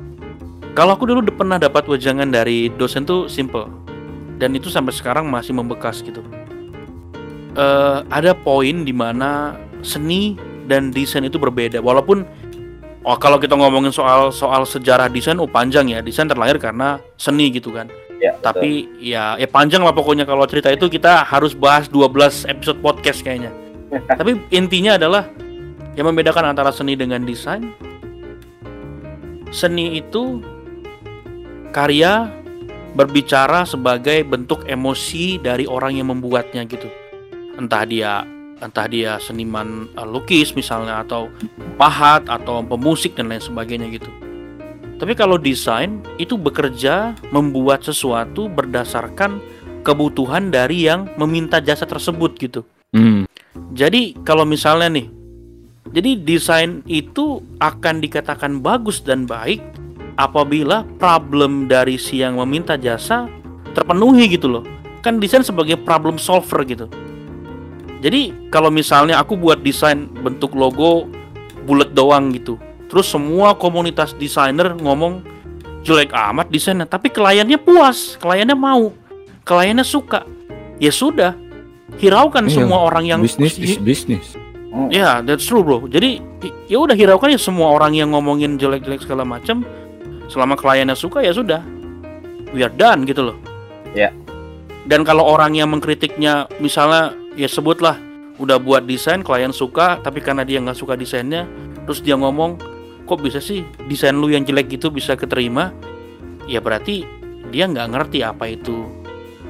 Kalau 0.76 0.94
aku 0.98 1.06
dulu 1.06 1.22
pernah 1.30 1.58
dapat 1.58 1.86
wejangan 1.86 2.30
dari 2.30 2.66
dosen 2.74 3.06
tuh 3.06 3.30
simple 3.30 3.66
dan 4.38 4.54
itu 4.54 4.70
sampai 4.70 4.90
sekarang 4.90 5.26
masih 5.30 5.54
membekas 5.54 6.02
gitu. 6.02 6.22
Eh, 7.58 7.98
ada 8.06 8.34
poin 8.34 8.86
di 8.86 8.94
mana 8.94 9.58
seni 9.82 10.38
dan 10.70 10.94
desain 10.94 11.26
itu 11.26 11.34
berbeda. 11.40 11.82
Walaupun 11.82 12.22
oh 13.04 13.16
kalau 13.18 13.38
kita 13.38 13.54
ngomongin 13.54 13.94
soal 13.94 14.30
soal 14.34 14.66
sejarah 14.66 15.10
desain, 15.10 15.38
oh 15.38 15.50
panjang 15.50 15.90
ya. 15.90 16.00
Desain 16.02 16.26
terlahir 16.26 16.58
karena 16.58 16.98
seni 17.18 17.50
gitu 17.52 17.70
kan. 17.74 17.90
ya, 18.18 18.34
betul. 18.34 18.42
Tapi 18.42 18.70
ya 18.98 19.38
ya 19.38 19.46
panjang 19.46 19.82
lah 19.86 19.94
pokoknya 19.94 20.26
kalau 20.26 20.42
cerita 20.50 20.74
itu 20.74 20.90
kita 20.90 21.22
harus 21.22 21.54
bahas 21.54 21.86
12 21.86 22.50
episode 22.50 22.78
podcast 22.82 23.22
kayaknya. 23.22 23.54
Tapi 24.18 24.38
intinya 24.50 24.98
adalah 24.98 25.30
yang 25.94 26.10
membedakan 26.10 26.54
antara 26.54 26.70
seni 26.70 26.94
dengan 26.94 27.22
desain. 27.26 27.74
Seni 29.48 29.96
itu 29.98 30.42
karya 31.72 32.28
berbicara 32.92 33.62
sebagai 33.64 34.26
bentuk 34.26 34.66
emosi 34.66 35.38
dari 35.40 35.64
orang 35.64 35.96
yang 35.96 36.10
membuatnya 36.10 36.66
gitu. 36.66 36.90
Entah 37.56 37.82
dia 37.88 38.26
entah 38.60 38.86
dia 38.90 39.16
seniman 39.22 39.88
eh, 39.94 40.06
lukis 40.08 40.54
misalnya 40.54 41.02
atau 41.02 41.30
pahat 41.78 42.26
atau 42.26 42.62
pemusik 42.62 43.14
dan 43.14 43.30
lain 43.30 43.42
sebagainya 43.42 43.88
gitu. 43.94 44.10
Tapi 44.98 45.14
kalau 45.14 45.38
desain 45.38 46.02
itu 46.18 46.34
bekerja 46.34 47.14
membuat 47.30 47.86
sesuatu 47.86 48.50
berdasarkan 48.50 49.38
kebutuhan 49.86 50.50
dari 50.50 50.90
yang 50.90 51.06
meminta 51.14 51.62
jasa 51.62 51.86
tersebut 51.86 52.34
gitu. 52.34 52.66
Hmm. 52.90 53.24
Jadi 53.78 54.18
kalau 54.26 54.42
misalnya 54.42 54.90
nih, 54.90 55.06
jadi 55.94 56.18
desain 56.18 56.82
itu 56.90 57.40
akan 57.62 58.02
dikatakan 58.02 58.58
bagus 58.58 58.98
dan 59.00 59.24
baik 59.24 59.62
apabila 60.18 60.82
problem 60.98 61.70
dari 61.70 61.94
si 61.94 62.20
yang 62.20 62.36
meminta 62.42 62.74
jasa 62.74 63.30
terpenuhi 63.72 64.34
gitu 64.34 64.50
loh. 64.50 64.64
Kan 65.06 65.22
desain 65.22 65.46
sebagai 65.46 65.78
problem 65.78 66.18
solver 66.18 66.66
gitu. 66.66 66.90
Jadi 67.98 68.50
kalau 68.54 68.70
misalnya 68.70 69.18
aku 69.18 69.34
buat 69.34 69.62
desain 69.62 70.06
bentuk 70.22 70.54
logo 70.54 71.10
bulat 71.66 71.92
doang 71.92 72.30
gitu, 72.30 72.54
terus 72.86 73.10
semua 73.10 73.58
komunitas 73.58 74.14
desainer 74.14 74.72
ngomong 74.78 75.20
jelek 75.82 76.14
amat 76.14 76.46
desainnya, 76.48 76.86
tapi 76.86 77.10
kliennya 77.10 77.58
puas, 77.58 78.14
kliennya 78.22 78.54
mau, 78.54 78.94
kliennya 79.42 79.82
suka, 79.82 80.22
ya 80.78 80.94
sudah, 80.94 81.34
hiraukan 81.96 82.46
Iya, 82.46 82.54
semua 82.60 82.78
orang 82.86 83.04
yang 83.08 83.20
bisnis 83.24 83.56
is 83.58 83.80
bisnis. 83.80 84.36
Ya, 84.92 85.24
that's 85.24 85.48
true, 85.48 85.64
bro. 85.64 85.88
Jadi 85.88 86.20
ya 86.68 86.78
udah 86.78 86.92
hiraukan 86.92 87.32
ya 87.32 87.40
semua 87.40 87.72
orang 87.72 87.96
yang 87.96 88.12
ngomongin 88.12 88.60
jelek-jelek 88.60 89.02
segala 89.02 89.24
macam. 89.24 89.64
Selama 90.28 90.60
kliennya 90.60 90.92
suka 90.92 91.24
ya 91.24 91.32
sudah. 91.32 91.64
We 92.52 92.60
are 92.60 92.72
done 92.72 93.08
gitu 93.08 93.32
loh. 93.32 93.36
Ya. 93.96 94.12
Dan 94.84 95.08
kalau 95.08 95.24
orang 95.24 95.56
yang 95.56 95.72
mengkritiknya 95.72 96.48
misalnya 96.60 97.16
ya 97.38 97.46
sebutlah 97.46 97.94
udah 98.42 98.58
buat 98.58 98.82
desain 98.82 99.22
klien 99.22 99.54
suka 99.54 100.02
tapi 100.02 100.18
karena 100.18 100.42
dia 100.42 100.58
nggak 100.58 100.74
suka 100.74 100.98
desainnya 100.98 101.46
terus 101.86 102.02
dia 102.02 102.18
ngomong 102.18 102.58
kok 103.06 103.22
bisa 103.22 103.38
sih 103.38 103.62
desain 103.86 104.18
lu 104.18 104.26
yang 104.26 104.42
jelek 104.42 104.74
gitu 104.74 104.90
bisa 104.90 105.14
keterima 105.14 105.70
ya 106.50 106.58
berarti 106.58 107.06
dia 107.54 107.70
nggak 107.70 107.94
ngerti 107.94 108.26
apa 108.26 108.50
itu 108.50 108.90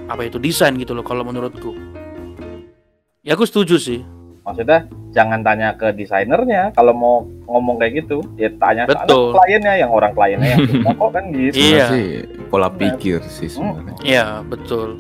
apa 0.05 0.29
itu 0.29 0.37
desain 0.37 0.77
gitu 0.77 0.93
loh 0.93 1.05
kalau 1.05 1.25
menurutku 1.25 1.73
ya 3.25 3.33
aku 3.33 3.49
setuju 3.49 3.81
sih 3.81 4.01
Maksudnya 4.49 4.89
jangan 5.13 5.45
tanya 5.45 5.77
ke 5.77 5.93
desainernya 5.93 6.73
kalau 6.73 6.97
mau 6.97 7.17
ngomong 7.45 7.77
kayak 7.77 8.01
gitu, 8.01 8.25
ya 8.41 8.49
tanya 8.57 8.89
Betul. 8.89 9.37
ke 9.37 9.45
kliennya 9.45 9.75
yang 9.77 9.93
orang 9.93 10.17
kliennya 10.17 10.49
yang 10.57 10.65
suka 10.73 10.91
kok 10.97 11.11
kan 11.13 11.25
gitu. 11.37 11.53
Iya. 11.61 11.87
Sih 11.93 12.09
pola 12.49 12.73
pikir 12.73 13.21
sih 13.29 13.53
sebenarnya. 13.53 14.01
Iya 14.01 14.27
betul. 14.49 14.97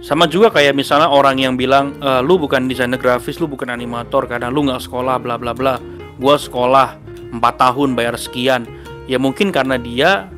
Sama 0.00 0.24
juga 0.24 0.48
kayak 0.48 0.72
misalnya 0.72 1.12
orang 1.12 1.36
yang 1.36 1.54
bilang 1.60 1.92
"Eh, 2.00 2.20
lu 2.24 2.40
bukan 2.40 2.64
desainer 2.64 2.96
grafis, 2.96 3.36
lu 3.36 3.44
bukan 3.44 3.68
animator 3.68 4.24
karena 4.24 4.48
lu 4.48 4.64
nggak 4.64 4.80
sekolah 4.80 5.20
bla 5.20 5.36
bla 5.36 5.52
bla. 5.52 5.76
Gua 6.16 6.40
sekolah 6.40 6.96
4 7.36 7.54
tahun 7.60 7.92
bayar 7.92 8.16
sekian. 8.16 8.64
Ya 9.04 9.20
mungkin 9.20 9.52
karena 9.52 9.76
dia 9.76 10.32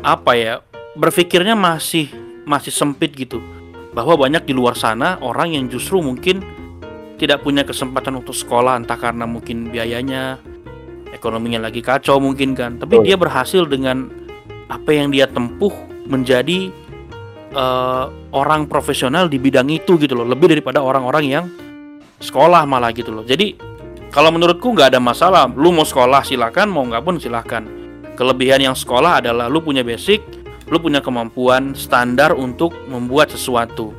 apa 0.00 0.32
ya 0.32 0.54
berpikirnya 0.96 1.52
masih 1.52 2.08
masih 2.48 2.72
sempit 2.72 3.12
gitu. 3.12 3.44
Bahwa 3.92 4.16
banyak 4.16 4.48
di 4.48 4.56
luar 4.56 4.78
sana 4.80 5.20
orang 5.20 5.52
yang 5.52 5.68
justru 5.68 6.00
mungkin 6.00 6.40
tidak 7.20 7.44
punya 7.44 7.68
kesempatan 7.68 8.16
untuk 8.16 8.32
sekolah 8.32 8.80
entah 8.80 8.96
karena 8.96 9.28
mungkin 9.28 9.68
biayanya 9.68 10.40
ekonominya 11.12 11.68
lagi 11.68 11.84
kacau 11.84 12.16
mungkin 12.16 12.56
kan. 12.56 12.80
Tapi 12.80 13.04
dia 13.04 13.20
berhasil 13.20 13.68
dengan 13.68 14.08
apa 14.72 14.88
yang 14.88 15.12
dia 15.12 15.28
tempuh 15.28 15.74
menjadi 16.08 16.72
eh, 17.50 18.04
orang 18.32 18.70
profesional 18.70 19.26
di 19.26 19.38
bidang 19.42 19.68
itu 19.70 19.98
gitu 19.98 20.14
loh. 20.14 20.26
Lebih 20.26 20.58
daripada 20.58 20.80
orang-orang 20.82 21.24
yang 21.26 21.44
sekolah 22.22 22.64
malah 22.64 22.94
gitu 22.94 23.10
loh. 23.10 23.26
Jadi 23.26 23.54
kalau 24.10 24.30
menurutku 24.34 24.74
nggak 24.74 24.96
ada 24.96 25.00
masalah. 25.02 25.46
Lu 25.50 25.70
mau 25.74 25.86
sekolah 25.86 26.22
silakan 26.26 26.70
mau 26.70 26.82
nggak 26.86 27.02
pun 27.02 27.16
silakan. 27.18 27.64
Kelebihan 28.14 28.60
yang 28.60 28.76
sekolah 28.76 29.24
adalah 29.24 29.48
lu 29.48 29.64
punya 29.64 29.80
basic 29.80 30.20
lu 30.70 30.78
punya 30.78 31.02
kemampuan 31.02 31.74
standar 31.74 32.30
untuk 32.30 32.70
membuat 32.86 33.34
sesuatu. 33.34 33.90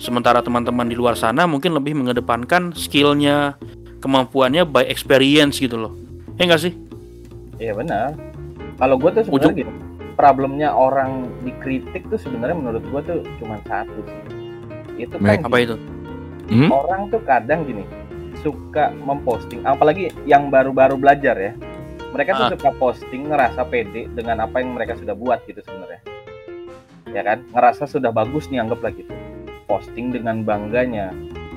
Sementara 0.00 0.40
teman-teman 0.40 0.88
di 0.88 0.96
luar 0.96 1.14
sana 1.14 1.44
mungkin 1.44 1.76
lebih 1.76 1.92
mengedepankan 1.94 2.72
skillnya 2.72 3.60
kemampuannya 4.00 4.64
by 4.64 4.88
experience 4.88 5.60
gitu 5.60 5.76
loh. 5.76 5.92
Ya 6.40 6.48
nggak 6.48 6.62
sih? 6.64 6.72
Iya 7.60 7.76
benar. 7.76 8.16
Kalau 8.80 8.96
gue 8.98 9.10
tuh 9.14 9.22
sebenarnya 9.28 9.54
gini, 9.54 9.72
problemnya 10.14 10.70
orang 10.70 11.26
dikritik 11.40 12.06
tuh 12.06 12.16
sebenarnya 12.16 12.54
menurut 12.54 12.82
gue 12.82 13.00
tuh 13.04 13.18
cuma 13.36 13.58
satu 13.62 14.00
sih. 14.00 14.22
Itu 14.96 15.18
kan 15.18 15.38
Baik. 15.38 15.44
apa 15.44 15.58
itu 15.60 15.76
Hmm? 16.44 16.68
orang 16.68 17.08
tuh 17.08 17.20
kadang 17.20 17.64
gini 17.64 17.88
suka 18.36 18.92
memposting, 19.00 19.64
apalagi 19.64 20.12
yang 20.24 20.48
baru-baru 20.48 20.94
belajar 20.94 21.32
ya. 21.34 21.52
Mereka 22.10 22.30
tuh 22.30 22.44
Ah. 22.44 22.52
suka 22.52 22.70
posting 22.74 23.26
ngerasa 23.26 23.64
pede 23.64 24.06
dengan 24.08 24.38
apa 24.38 24.60
yang 24.60 24.70
mereka 24.70 24.94
sudah 24.94 25.12
buat 25.12 25.40
gitu 25.42 25.58
sebenarnya. 25.58 26.04
Ya 27.08 27.22
kan? 27.22 27.42
Ngerasa 27.48 27.86
sudah 27.86 28.10
bagus 28.10 28.46
nih 28.46 28.60
anggaplah 28.60 28.92
gitu. 28.92 29.08
Posting 29.64 30.12
dengan 30.12 30.42
bangganya. 30.42 31.10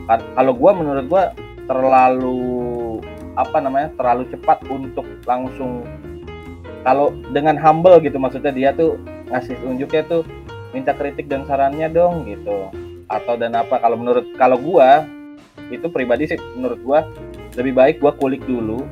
Ka- 0.06 0.24
Kalau 0.34 0.56
gua 0.56 0.72
menurut 0.72 1.06
gua 1.06 1.24
terlalu 1.68 2.40
apa 3.36 3.58
namanya? 3.60 3.92
terlalu 3.94 4.24
cepat 4.30 4.64
untuk 4.66 5.06
langsung 5.24 5.84
kalau 6.88 7.12
dengan 7.36 7.60
humble 7.60 8.00
gitu 8.00 8.16
maksudnya 8.16 8.56
dia 8.56 8.72
tuh 8.72 8.96
ngasih 9.28 9.60
tunjuknya 9.60 10.08
tuh 10.08 10.24
minta 10.72 10.96
kritik 10.96 11.28
dan 11.28 11.44
sarannya 11.44 11.92
dong 11.92 12.24
gitu. 12.24 12.72
Atau 13.12 13.36
dan 13.36 13.60
apa 13.60 13.76
kalau 13.84 14.00
menurut 14.00 14.24
kalau 14.40 14.56
gua 14.56 15.04
itu 15.68 15.84
pribadi 15.92 16.32
sih 16.32 16.40
menurut 16.56 16.80
gua 16.88 17.04
lebih 17.60 17.76
baik 17.76 18.00
gua 18.00 18.16
kulik 18.16 18.40
dulu 18.48 18.88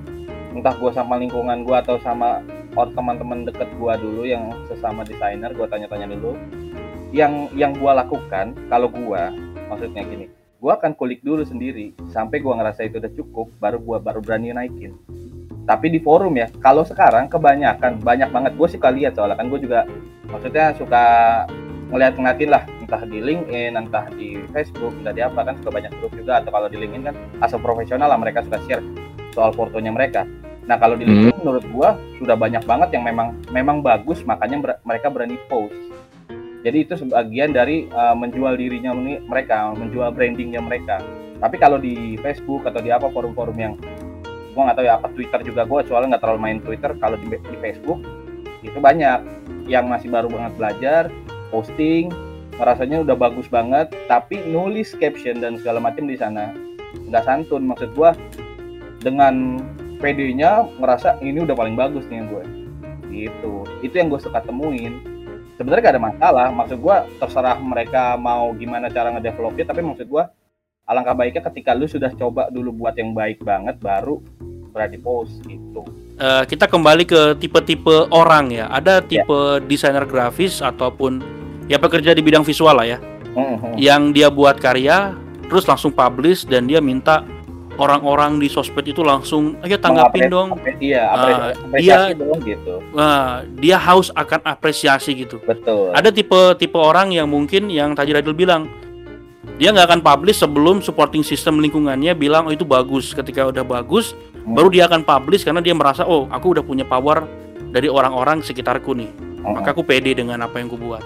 entah 0.52 0.76
gua 0.76 0.92
sama 0.92 1.16
lingkungan 1.16 1.64
gua 1.64 1.80
atau 1.88 1.96
sama 2.04 2.44
or 2.76 2.92
teman-teman 2.92 3.48
deket 3.48 3.72
gua 3.80 3.96
dulu 3.96 4.28
yang 4.28 4.52
sesama 4.68 5.08
desainer 5.08 5.56
gua 5.56 5.72
tanya-tanya 5.72 6.12
dulu. 6.20 6.36
Yang 7.16 7.48
yang 7.56 7.72
gua 7.80 8.04
lakukan 8.04 8.60
kalau 8.68 8.92
gua 8.92 9.32
maksudnya 9.72 10.04
gini 10.04 10.28
gua 10.60 10.76
akan 10.76 11.00
kulik 11.00 11.24
dulu 11.24 11.48
sendiri 11.48 11.96
sampai 12.12 12.44
gua 12.44 12.60
ngerasa 12.60 12.92
itu 12.92 13.00
udah 13.00 13.14
cukup 13.16 13.48
baru 13.56 13.80
gua 13.80 13.98
baru 14.04 14.20
berani 14.20 14.52
naikin 14.52 15.00
tapi 15.66 15.90
di 15.90 15.98
forum 15.98 16.38
ya 16.38 16.48
kalau 16.62 16.86
sekarang 16.86 17.26
kebanyakan 17.26 17.98
banyak 18.00 18.30
banget. 18.30 18.52
Gue 18.54 18.70
suka 18.70 18.94
lihat 18.94 19.18
soalnya 19.18 19.38
kan 19.38 19.50
gue 19.50 19.60
juga 19.60 19.90
maksudnya 20.30 20.78
suka 20.78 21.04
ngeliat 21.90 22.14
ngeliatin 22.16 22.50
lah. 22.54 22.64
Entah 22.86 23.02
di 23.02 23.18
LinkedIn 23.18 23.74
entah 23.74 24.06
di 24.14 24.38
Facebook 24.54 24.94
entah 25.02 25.10
di 25.10 25.26
apa 25.26 25.42
kan 25.42 25.58
suka 25.58 25.70
banyak 25.74 25.92
grup 25.98 26.14
juga. 26.14 26.42
Atau 26.42 26.54
kalau 26.54 26.70
di 26.70 26.78
LinkedIn 26.78 27.04
kan 27.10 27.16
asal 27.42 27.58
profesional 27.58 28.14
lah 28.14 28.18
mereka 28.22 28.46
suka 28.46 28.62
share 28.70 28.86
soal 29.34 29.50
fotonya 29.58 29.90
mereka. 29.90 30.30
Nah 30.70 30.78
kalau 30.78 30.94
di 30.94 31.10
LinkedIn 31.10 31.42
menurut 31.42 31.66
gua 31.74 31.98
sudah 32.22 32.38
banyak 32.38 32.62
banget 32.66 32.90
yang 32.94 33.04
memang 33.06 33.34
memang 33.50 33.82
bagus 33.82 34.22
makanya 34.22 34.58
ber- 34.62 34.82
mereka 34.86 35.10
berani 35.10 35.42
post. 35.50 35.74
Jadi 36.66 36.78
itu 36.82 36.94
sebagian 36.98 37.54
dari 37.54 37.86
uh, 37.94 38.18
menjual 38.18 38.58
dirinya 38.58 38.90
mereka 39.30 39.74
menjual 39.74 40.10
brandingnya 40.14 40.62
mereka. 40.62 40.98
Tapi 41.38 41.62
kalau 41.62 41.78
di 41.78 42.18
Facebook 42.22 42.66
atau 42.66 42.82
di 42.82 42.90
apa 42.90 43.06
forum-forum 43.14 43.58
yang 43.58 43.74
gua 44.56 44.72
nggak 44.72 44.78
tahu 44.80 44.88
ya 44.88 44.94
apa 44.96 45.08
Twitter 45.12 45.40
juga 45.44 45.62
gua 45.68 45.84
soalnya 45.84 46.16
nggak 46.16 46.24
terlalu 46.24 46.40
main 46.42 46.60
Twitter. 46.64 46.92
Kalau 46.98 47.20
di, 47.20 47.28
di 47.28 47.58
Facebook 47.60 48.00
itu 48.64 48.80
banyak 48.80 49.20
yang 49.68 49.86
masih 49.92 50.10
baru 50.10 50.32
banget 50.32 50.54
belajar 50.58 51.04
posting 51.54 52.10
rasanya 52.56 53.04
udah 53.04 53.14
bagus 53.20 53.52
banget. 53.52 53.92
Tapi 54.08 54.40
nulis 54.48 54.96
caption 54.96 55.44
dan 55.44 55.60
segala 55.60 55.84
macam 55.84 56.08
di 56.08 56.16
sana 56.16 56.56
nggak 57.12 57.28
santun. 57.28 57.68
Maksud 57.68 57.92
gua 57.94 58.16
dengan 59.04 59.62
PD-nya 60.00 60.66
ngerasa 60.82 61.22
ini 61.24 61.46
udah 61.46 61.56
paling 61.56 61.76
bagus 61.78 62.04
nih 62.10 62.26
gue. 62.26 62.44
Gitu. 63.10 63.54
Itu 63.86 63.94
yang 63.96 64.12
gue 64.12 64.20
suka 64.20 64.44
temuin. 64.44 65.00
Sebenarnya 65.56 65.82
gak 65.88 65.96
ada 65.96 66.04
masalah. 66.04 66.48
Maksud 66.52 66.78
gua 66.84 67.08
terserah 67.22 67.56
mereka 67.62 68.20
mau 68.20 68.52
gimana 68.58 68.92
cara 68.92 69.14
ngedevelopnya 69.16 69.66
tapi 69.72 69.82
maksud 69.86 70.08
gua 70.12 70.34
alangkah 70.86 71.14
baiknya 71.14 71.42
ketika 71.44 71.74
lu 71.74 71.86
sudah 71.86 72.14
coba 72.14 72.48
dulu 72.48 72.70
buat 72.76 72.94
yang 72.94 73.12
baik 73.12 73.42
banget 73.42 73.78
baru 73.78 74.22
berani 74.72 74.98
post 74.98 75.42
gitu 75.44 75.82
Eh, 76.16 76.44
kita 76.48 76.64
kembali 76.66 77.04
ke 77.04 77.36
tipe-tipe 77.36 78.08
orang 78.08 78.48
ya. 78.48 78.72
Ada 78.72 79.04
tipe 79.04 79.36
desainer 79.68 80.08
grafis 80.08 80.64
ataupun 80.64 81.20
ya 81.68 81.76
pekerja 81.76 82.16
di 82.16 82.24
bidang 82.24 82.40
visual 82.40 82.72
lah 82.72 82.88
ya, 82.88 83.04
Mhm. 83.36 83.76
yang 83.76 84.16
dia 84.16 84.32
buat 84.32 84.56
karya 84.56 85.12
terus 85.52 85.68
langsung 85.68 85.92
publish 85.92 86.48
dan 86.48 86.66
dia 86.66 86.80
minta 86.80 87.28
orang-orang 87.76 88.40
di 88.40 88.48
sosmed 88.48 88.88
itu 88.88 89.04
langsung 89.04 89.60
ayo 89.60 89.76
tanggapin 89.76 90.32
dong. 90.32 90.56
iya 90.80 91.12
apresiasi, 91.12 91.60
apresiasi 91.60 92.14
dong 92.16 92.40
gitu 92.40 92.76
Nah, 92.96 93.20
dia 93.54 93.76
haus 93.76 94.08
akan 94.10 94.40
apresiasi 94.42 95.12
gitu. 95.18 95.44
betul 95.44 95.92
Ada 95.92 96.16
tipe-tipe 96.16 96.80
orang 96.80 97.12
yang 97.12 97.28
mungkin 97.28 97.68
yang 97.68 97.92
tadi 97.92 98.16
Radil 98.16 98.32
bilang 98.32 98.72
dia 99.56 99.72
nggak 99.72 99.88
akan 99.88 100.02
publish 100.04 100.44
sebelum 100.44 100.84
supporting 100.84 101.24
system 101.24 101.64
lingkungannya 101.64 102.12
bilang 102.12 102.48
oh 102.48 102.54
itu 102.54 102.68
bagus. 102.68 103.16
Ketika 103.16 103.48
udah 103.48 103.64
bagus, 103.64 104.12
Hmm. 104.44 104.54
baru 104.54 104.68
dia 104.70 104.84
akan 104.86 105.02
publish 105.02 105.42
karena 105.48 105.64
dia 105.64 105.74
merasa 105.74 106.04
oh 106.06 106.28
aku 106.30 106.54
udah 106.54 106.64
punya 106.64 106.84
power 106.86 107.24
dari 107.72 107.88
orang-orang 107.88 108.44
sekitarku 108.44 108.94
nih. 108.94 109.10
Mhm. 109.42 109.58
Maka 109.58 109.72
aku 109.72 109.82
pede 109.82 110.12
dengan 110.14 110.44
apa 110.44 110.60
yang 110.60 110.68
ku 110.68 110.78
buat. 110.78 111.02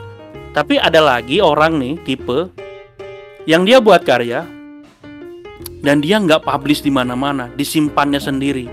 Tapi 0.49 0.81
ada 0.81 0.97
lagi 0.97 1.39
orang 1.39 1.77
nih 1.77 1.93
tipe 2.03 2.49
yang 3.45 3.63
dia 3.63 3.77
buat 3.77 4.01
karya 4.01 4.43
dan 5.79 6.01
dia 6.03 6.19
nggak 6.19 6.43
publish 6.43 6.83
di 6.83 6.91
mana-mana, 6.91 7.47
disimpannya 7.53 8.19
sendiri. 8.19 8.65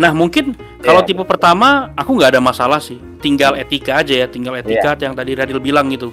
Nah 0.00 0.10
mungkin 0.16 0.56
kalau 0.80 1.04
Iya. 1.04 1.12
tipe 1.12 1.22
pertama 1.28 1.92
aku 1.94 2.16
nggak 2.16 2.32
ada 2.34 2.40
masalah 2.40 2.80
sih, 2.80 2.96
tinggal 3.20 3.54
etika 3.54 4.00
aja 4.00 4.24
ya, 4.24 4.26
tinggal 4.26 4.56
etika 4.56 4.96
yang 4.98 5.12
tadi 5.12 5.36
Radil 5.36 5.60
bilang 5.60 5.92
gitu. 5.92 6.10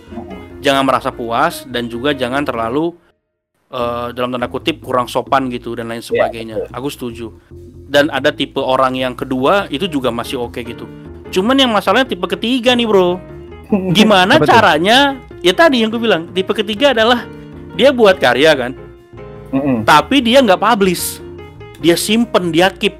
Jangan 0.68 0.84
merasa 0.84 1.16
puas 1.16 1.64
dan 1.64 1.88
juga 1.88 2.12
jangan 2.12 2.44
terlalu 2.44 2.92
eh, 3.72 4.08
dalam 4.12 4.36
tanda 4.36 4.52
kutip 4.52 4.84
kurang 4.84 5.08
sopan 5.08 5.48
gitu 5.48 5.80
dan 5.80 5.88
lain 5.88 6.04
sebagainya. 6.04 6.68
Aku 6.76 6.92
setuju. 6.92 7.32
Dan 7.88 8.12
ada 8.12 8.36
tipe 8.36 8.60
orang 8.60 9.00
yang 9.00 9.16
kedua 9.16 9.72
itu 9.72 9.88
juga 9.88 10.12
masih 10.12 10.44
oke 10.44 10.60
gitu. 10.60 10.84
Cuman 11.32 11.56
yang 11.56 11.72
masalahnya 11.72 12.12
tipe 12.12 12.28
ketiga 12.28 12.76
nih 12.76 12.84
bro. 12.84 13.16
Gimana 13.98 14.36
caranya? 14.44 15.16
Ya 15.40 15.56
tadi 15.56 15.80
yang 15.80 15.94
gue 15.94 16.02
bilang 16.04 16.28
tipe 16.36 16.52
ketiga 16.52 16.92
adalah 16.92 17.24
dia 17.78 17.94
buat 17.94 18.18
karya 18.18 18.52
kan, 18.58 18.72
Mm-mm. 19.54 19.86
tapi 19.86 20.20
dia 20.20 20.42
nggak 20.42 20.60
publish. 20.60 21.22
Dia 21.78 21.94
simpen, 21.94 22.50
dia 22.50 22.74
keep. 22.74 22.98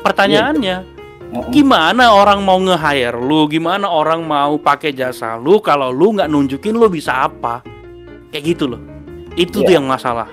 Pertanyaannya, 0.00 0.76
Mm-mm. 0.80 0.97
Gimana 1.50 2.10
orang 2.10 2.40
mau 2.40 2.56
nge-hire 2.56 3.16
lu? 3.16 3.44
Gimana 3.46 3.84
orang 3.84 4.24
mau 4.24 4.56
pakai 4.56 4.92
jasa 4.92 5.36
lu 5.36 5.60
kalau 5.60 5.92
lu 5.92 6.16
nggak 6.16 6.28
nunjukin 6.28 6.72
lu 6.72 6.88
bisa 6.88 7.28
apa? 7.28 7.60
Kayak 8.28 8.44
gitu 8.56 8.64
loh. 8.68 8.80
Itu 9.34 9.60
tuh 9.60 9.70
Iya. 9.70 9.78
yang 9.78 9.86
masalah. 9.86 10.28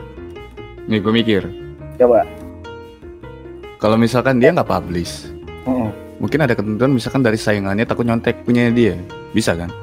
Nih 0.86 1.02
gue 1.02 1.10
mikir, 1.10 1.42
Coba. 1.98 2.22
kalau 3.78 3.98
misalkan 3.98 4.38
dia 4.38 4.54
nggak 4.54 4.70
publish, 4.70 5.30
Mm-mm. 5.66 5.90
mungkin 6.22 6.46
ada 6.46 6.54
ketentuan 6.54 6.94
misalkan 6.94 7.26
dari 7.26 7.38
saingannya 7.38 7.86
takut 7.86 8.06
nyontek 8.06 8.46
punya 8.46 8.70
dia, 8.70 8.94
bisa 9.34 9.58
kan? 9.58 9.74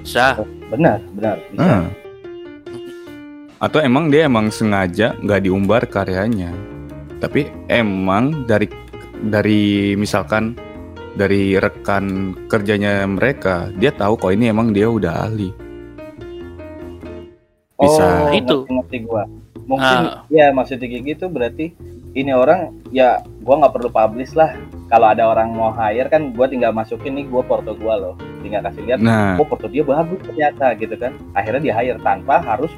Bisa. 0.00 0.40
Benar, 0.72 0.98
benar. 1.12 1.36
Bisa. 1.52 1.62
Hmm. 1.76 1.86
Atau 3.56 3.80
emang 3.80 4.08
dia 4.08 4.28
emang 4.28 4.48
sengaja 4.48 5.16
nggak 5.20 5.44
diumbar 5.44 5.84
karyanya, 5.84 6.52
tapi 7.20 7.48
emang 7.68 8.44
dari 8.44 8.68
dari 9.28 9.92
misalkan 9.94 10.54
dari 11.16 11.56
rekan 11.56 12.36
kerjanya 12.46 13.08
mereka 13.08 13.72
dia 13.74 13.88
tahu 13.88 14.20
kok 14.20 14.32
ini 14.32 14.52
emang 14.52 14.70
dia 14.72 14.88
udah 14.88 15.26
ahli. 15.28 15.48
Bisa. 17.76 18.28
Oh, 18.28 18.32
Itu. 18.32 18.56
ngerti, 18.68 19.04
gua. 19.04 19.24
Mungkin 19.66 19.98
Ah. 20.06 20.22
ya 20.30 20.54
maksudnya 20.54 20.86
kayak 20.86 21.04
gitu 21.16 21.26
berarti 21.26 21.74
ini 22.16 22.30
orang 22.32 22.72
ya 22.94 23.20
gua 23.42 23.60
nggak 23.60 23.74
perlu 23.76 23.90
publish 23.92 24.32
lah. 24.32 24.54
Kalau 24.86 25.10
ada 25.10 25.26
orang 25.26 25.50
mau 25.52 25.74
hire 25.74 26.06
kan 26.08 26.32
gua 26.32 26.46
tinggal 26.48 26.72
masukin 26.72 27.18
nih 27.18 27.26
gua 27.28 27.42
porto 27.44 27.74
gua 27.76 27.98
loh. 27.98 28.14
Tinggal 28.40 28.62
kasih 28.64 28.82
lihat 28.86 28.98
Nah, 29.02 29.36
oh 29.36 29.44
porto 29.44 29.66
dia 29.66 29.82
bagus 29.82 30.22
ternyata 30.24 30.72
gitu 30.78 30.94
kan. 30.96 31.12
Akhirnya 31.34 31.60
dia 31.68 31.74
hire 31.76 31.98
tanpa 32.00 32.38
harus 32.40 32.70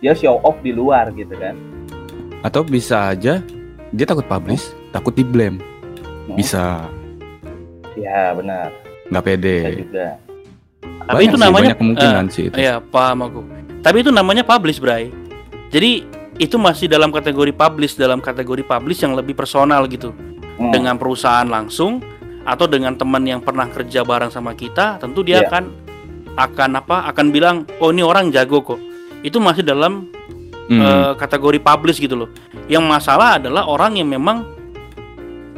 dia 0.00 0.16
show 0.16 0.40
off 0.40 0.56
di 0.64 0.72
luar 0.72 1.12
gitu 1.12 1.36
kan. 1.36 1.56
atau 2.40 2.64
bisa 2.64 3.12
aja 3.12 3.44
dia 3.92 4.06
takut 4.08 4.24
publish, 4.24 4.72
takut 4.96 5.12
di 5.12 5.20
blame. 5.20 5.60
Hmm. 6.26 6.36
Bisa 6.36 6.88
Ya 7.94 8.32
benar. 8.32 8.70
nggak 9.10 9.24
pede. 9.24 9.56
Bisa 9.56 9.70
juga. 9.76 10.06
Tapi 10.80 11.16
Banyak 11.16 11.26
itu 11.26 11.36
sih, 11.36 11.42
namanya 11.42 11.62
banyak 11.66 11.78
kemungkinan 11.80 12.24
sih 12.30 12.42
itu. 12.48 12.56
Iya, 12.56 12.74
paham 12.78 13.18
aku. 13.26 13.40
Tapi 13.80 13.96
itu 14.04 14.10
namanya 14.12 14.44
publish, 14.44 14.78
Bray. 14.78 15.10
Jadi 15.72 16.06
itu 16.38 16.56
masih 16.56 16.86
dalam 16.86 17.10
kategori 17.10 17.50
publish, 17.50 17.98
dalam 17.98 18.22
kategori 18.22 18.62
publish 18.62 19.02
yang 19.02 19.18
lebih 19.18 19.34
personal 19.34 19.84
gitu. 19.90 20.14
Hmm. 20.56 20.70
Dengan 20.70 20.94
perusahaan 20.96 21.48
langsung 21.48 21.98
atau 22.44 22.64
dengan 22.64 22.94
teman 22.94 23.24
yang 23.26 23.40
pernah 23.42 23.66
kerja 23.66 24.04
bareng 24.04 24.30
sama 24.30 24.54
kita, 24.54 25.00
tentu 25.00 25.20
dia 25.20 25.42
Iya. 25.42 25.48
akan 25.50 25.64
akan 26.30 26.70
apa? 26.78 26.96
Akan 27.10 27.34
bilang, 27.34 27.66
"Oh, 27.82 27.90
ini 27.90 28.00
orang 28.00 28.30
jago 28.30 28.62
kok." 28.62 28.78
Itu 29.20 29.42
masih 29.42 29.66
dalam 29.66 30.06
Hmm. 30.70 30.80
eh, 30.80 31.12
kategori 31.18 31.58
publish 31.58 31.98
gitu 31.98 32.14
loh. 32.14 32.30
Yang 32.70 32.84
masalah 32.86 33.42
adalah 33.42 33.66
orang 33.66 33.98
yang 33.98 34.06
memang 34.06 34.46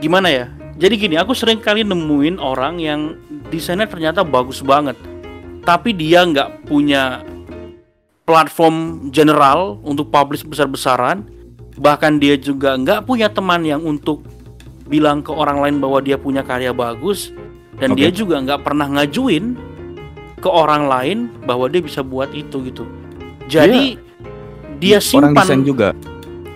gimana 0.03 0.27
ya? 0.27 0.51
Jadi 0.75 0.99
gini, 0.99 1.15
aku 1.15 1.31
sering 1.31 1.63
kali 1.63 1.87
nemuin 1.87 2.43
orang 2.43 2.83
yang 2.83 3.15
desainnya 3.55 3.87
ternyata 3.87 4.27
bagus 4.27 4.59
banget, 4.59 4.99
tapi 5.63 5.95
dia 5.95 6.27
nggak 6.27 6.67
punya 6.67 7.23
platform 8.27 9.09
general 9.15 9.79
untuk 9.87 10.11
publish 10.11 10.43
besar-besaran. 10.43 11.23
Bahkan 11.79 12.19
dia 12.19 12.35
juga 12.35 12.75
nggak 12.75 13.07
punya 13.07 13.31
teman 13.31 13.63
yang 13.63 13.87
untuk 13.87 14.27
bilang 14.91 15.23
ke 15.23 15.31
orang 15.31 15.63
lain 15.63 15.77
bahwa 15.79 16.03
dia 16.03 16.19
punya 16.19 16.43
karya 16.43 16.75
bagus, 16.75 17.31
dan 17.79 17.95
Oke. 17.95 18.03
dia 18.03 18.11
juga 18.11 18.43
nggak 18.43 18.67
pernah 18.67 18.91
ngajuin 18.91 19.55
ke 20.43 20.51
orang 20.51 20.91
lain 20.91 21.19
bahwa 21.47 21.71
dia 21.71 21.79
bisa 21.79 22.03
buat 22.03 22.35
itu 22.35 22.59
gitu. 22.67 22.85
Jadi 23.47 23.97
dia 24.83 24.99
orang 24.99 25.31
simpan 25.31 25.47
desain 25.47 25.63
juga. 25.63 25.89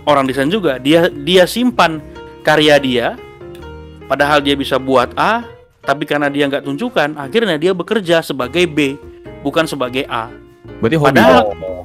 orang 0.06 0.24
desain 0.26 0.50
juga 0.50 0.82
dia 0.82 1.06
dia 1.06 1.46
simpan 1.46 2.02
karya 2.42 2.74
dia 2.82 3.06
padahal 4.06 4.38
dia 4.40 4.54
bisa 4.54 4.76
buat 4.76 5.10
A 5.14 5.42
tapi 5.82 6.02
karena 6.02 6.26
dia 6.26 6.46
nggak 6.46 6.62
tunjukkan 6.62 7.14
akhirnya 7.14 7.54
dia 7.54 7.70
bekerja 7.70 8.18
sebagai 8.20 8.66
B 8.66 8.98
bukan 9.40 9.66
sebagai 9.66 10.06
A 10.06 10.30
Berarti 10.78 10.96
hobi. 10.96 11.08
Padahal- 11.12 11.46
Oh, 11.56 11.84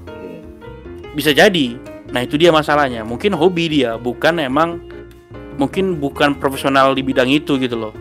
bisa 1.12 1.30
jadi 1.30 1.78
nah 2.10 2.20
itu 2.20 2.36
dia 2.36 2.50
masalahnya 2.50 3.04
mungkin 3.04 3.32
hobi 3.32 3.72
dia 3.72 3.96
bukan 3.96 4.36
emang 4.38 4.80
mungkin 5.56 5.96
bukan 5.96 6.34
profesional 6.34 6.92
di 6.92 7.02
bidang 7.02 7.28
itu 7.28 7.56
gitu 7.56 7.78
loh 7.78 7.94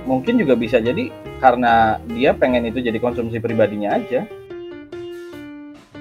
Mungkin 0.00 0.42
juga 0.42 0.58
bisa 0.58 0.82
jadi 0.82 1.06
karena 1.38 2.02
dia 2.10 2.34
pengen 2.34 2.66
itu 2.66 2.82
jadi 2.82 2.98
konsumsi 2.98 3.38
pribadinya 3.38 3.94
aja. 3.94 4.26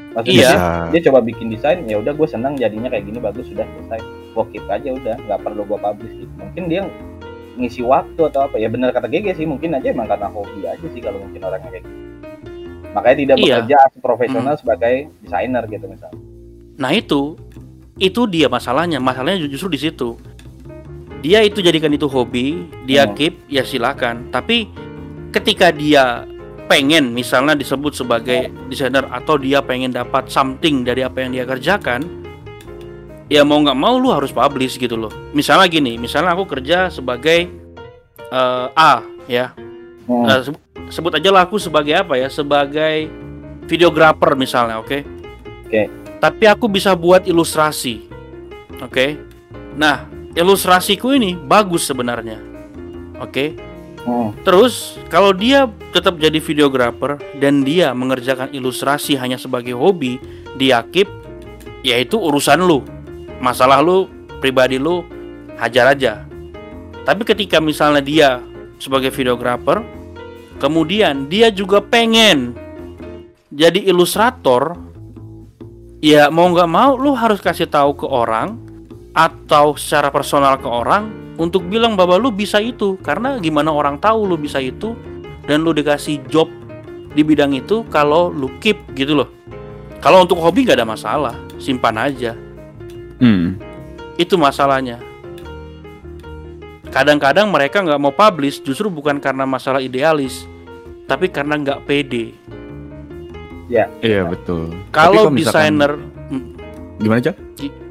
Maksudnya 0.10 0.42
Iya. 0.42 0.52
dia, 0.52 0.60
dia 0.90 1.02
coba 1.10 1.20
bikin 1.22 1.48
desain, 1.48 1.86
ya 1.86 1.98
udah 1.98 2.14
gue 2.14 2.28
senang 2.28 2.58
jadinya 2.58 2.90
kayak 2.90 3.06
gini 3.06 3.18
bagus 3.18 3.46
sudah 3.46 3.66
selesai. 3.68 4.02
Gue 4.34 4.46
keep 4.50 4.66
aja 4.66 4.90
udah, 4.90 5.16
nggak 5.20 5.40
perlu 5.40 5.62
gue 5.64 5.78
publish 5.78 6.14
gitu. 6.18 6.34
Mungkin 6.36 6.64
dia 6.66 6.82
ngisi 7.56 7.82
waktu 7.82 8.22
atau 8.24 8.42
apa 8.44 8.56
ya 8.56 8.68
benar 8.68 8.90
kata 8.90 9.06
GG 9.06 9.36
sih 9.36 9.46
mungkin 9.46 9.76
aja 9.76 9.92
emang 9.92 10.08
karena 10.08 10.28
hobi 10.28 10.64
aja 10.64 10.88
sih 10.88 10.98
kalau 10.98 11.20
mungkin 11.20 11.42
orangnya 11.42 11.70
kayak 11.70 11.84
gitu. 11.84 11.98
Makanya 12.90 13.18
tidak 13.18 13.36
Iya. 13.38 13.46
bekerja 13.62 13.78
profesional 14.00 14.56
sebagai 14.56 14.96
desainer 15.20 15.64
gitu 15.68 15.86
misalnya. 15.86 16.20
Nah 16.76 16.92
itu, 16.92 17.38
itu 17.98 18.22
dia 18.26 18.48
masalahnya. 18.48 18.98
Masalahnya 18.98 19.44
ju- 19.44 19.52
justru 19.52 19.70
di 19.70 19.80
situ. 19.80 20.18
Dia 21.20 21.44
itu 21.44 21.60
jadikan 21.60 21.92
itu 21.92 22.08
hobi, 22.08 22.64
dia 22.84 23.04
Hmm. 23.04 23.14
keep, 23.14 23.44
ya 23.46 23.62
silakan. 23.62 24.32
Tapi 24.32 24.72
ketika 25.30 25.70
dia 25.70 26.24
pengen, 26.70 27.10
misalnya 27.18 27.58
disebut 27.58 27.98
sebagai 27.98 28.54
desainer 28.70 29.10
atau 29.10 29.42
dia 29.42 29.66
pengen 29.66 29.90
dapat 29.90 30.30
something 30.30 30.86
dari 30.86 31.02
apa 31.02 31.26
yang 31.26 31.34
dia 31.34 31.50
kerjakan, 31.50 32.06
ya 33.26 33.42
mau 33.42 33.58
nggak 33.66 33.80
mau 33.80 33.98
lu 33.98 34.14
harus 34.14 34.30
publish 34.30 34.78
gitu 34.78 34.94
loh. 34.94 35.10
Misalnya 35.34 35.66
gini, 35.66 35.98
misalnya 35.98 36.38
aku 36.38 36.46
kerja 36.46 36.94
sebagai 36.94 37.50
eh, 38.30 38.68
A, 38.78 39.02
ya, 39.26 39.58
Hmm. 40.10 40.26
Nah, 40.26 40.42
sebut, 40.42 40.62
sebut 40.90 41.14
aja 41.22 41.30
lah 41.30 41.46
aku 41.46 41.62
sebagai 41.62 41.94
apa 41.94 42.18
ya? 42.18 42.26
Sebagai 42.34 43.06
videografer 43.70 44.34
misalnya, 44.34 44.82
oke? 44.82 45.06
Oke. 45.70 45.86
Tapi 46.18 46.44
aku 46.50 46.66
bisa 46.66 46.98
buat 46.98 47.30
ilustrasi, 47.30 48.10
oke? 48.82 49.06
Nah, 49.78 50.10
ilustrasiku 50.34 51.14
ini 51.14 51.38
bagus 51.38 51.86
sebenarnya, 51.86 52.42
oke? 53.22 53.69
Hmm. 54.10 54.34
Terus 54.42 54.98
kalau 55.14 55.30
dia 55.38 55.70
tetap 55.94 56.18
jadi 56.18 56.42
videografer 56.42 57.22
dan 57.38 57.62
dia 57.62 57.94
mengerjakan 57.94 58.50
ilustrasi 58.50 59.14
hanya 59.22 59.38
sebagai 59.38 59.78
hobi, 59.78 60.18
dia 60.58 60.82
keep, 60.90 61.06
ya 61.86 62.02
itu 62.02 62.18
urusan 62.18 62.66
lu. 62.66 62.82
Masalah 63.38 63.86
lu 63.86 64.10
pribadi 64.42 64.82
lu 64.82 65.06
hajar 65.62 65.94
aja. 65.94 66.26
Tapi 67.06 67.22
ketika 67.22 67.62
misalnya 67.62 68.02
dia 68.02 68.30
sebagai 68.82 69.14
videografer, 69.14 69.86
kemudian 70.58 71.30
dia 71.30 71.54
juga 71.54 71.78
pengen 71.78 72.58
jadi 73.54 73.82
ilustrator, 73.90 74.78
ya 76.02 76.34
mau 76.34 76.50
nggak 76.50 76.70
mau 76.70 76.98
lu 76.98 77.14
harus 77.14 77.42
kasih 77.42 77.70
tahu 77.70 77.94
ke 77.98 78.06
orang 78.10 78.69
atau 79.12 79.74
secara 79.74 80.10
personal 80.10 80.56
ke 80.56 80.66
orang 80.66 81.10
untuk 81.36 81.66
bilang 81.66 81.96
bahwa 81.96 82.16
lu 82.16 82.30
bisa 82.30 82.58
itu 82.58 82.96
karena 83.00 83.38
gimana 83.38 83.70
orang 83.70 83.96
tahu 83.96 84.24
lu 84.24 84.36
bisa 84.36 84.58
itu 84.58 84.94
dan 85.44 85.62
lu 85.62 85.72
dikasih 85.72 86.22
job 86.26 86.48
di 87.10 87.22
bidang 87.22 87.52
itu 87.52 87.82
kalau 87.88 88.30
lu 88.30 88.52
keep 88.60 88.78
gitu 88.94 89.16
loh 89.16 89.30
kalau 89.98 90.22
untuk 90.22 90.38
hobi 90.38 90.64
nggak 90.64 90.78
ada 90.78 90.88
masalah 90.88 91.36
simpan 91.56 91.98
aja 91.98 92.34
Hmm. 93.20 93.60
itu 94.16 94.34
masalahnya 94.34 95.04
kadang-kadang 96.88 97.48
mereka 97.48 97.80
nggak 97.80 98.00
mau 98.00 98.10
publish 98.10 98.60
justru 98.60 98.88
bukan 98.88 99.18
karena 99.18 99.44
masalah 99.44 99.78
idealis 99.78 100.48
tapi 101.04 101.28
karena 101.28 101.56
nggak 101.56 101.84
pede 101.84 102.34
Iya 103.70 104.26
betul. 104.26 104.74
Kalau 104.90 105.30
misalkan- 105.30 105.78
desainer 105.78 105.92
gimana 106.98 107.22
cak? 107.22 107.36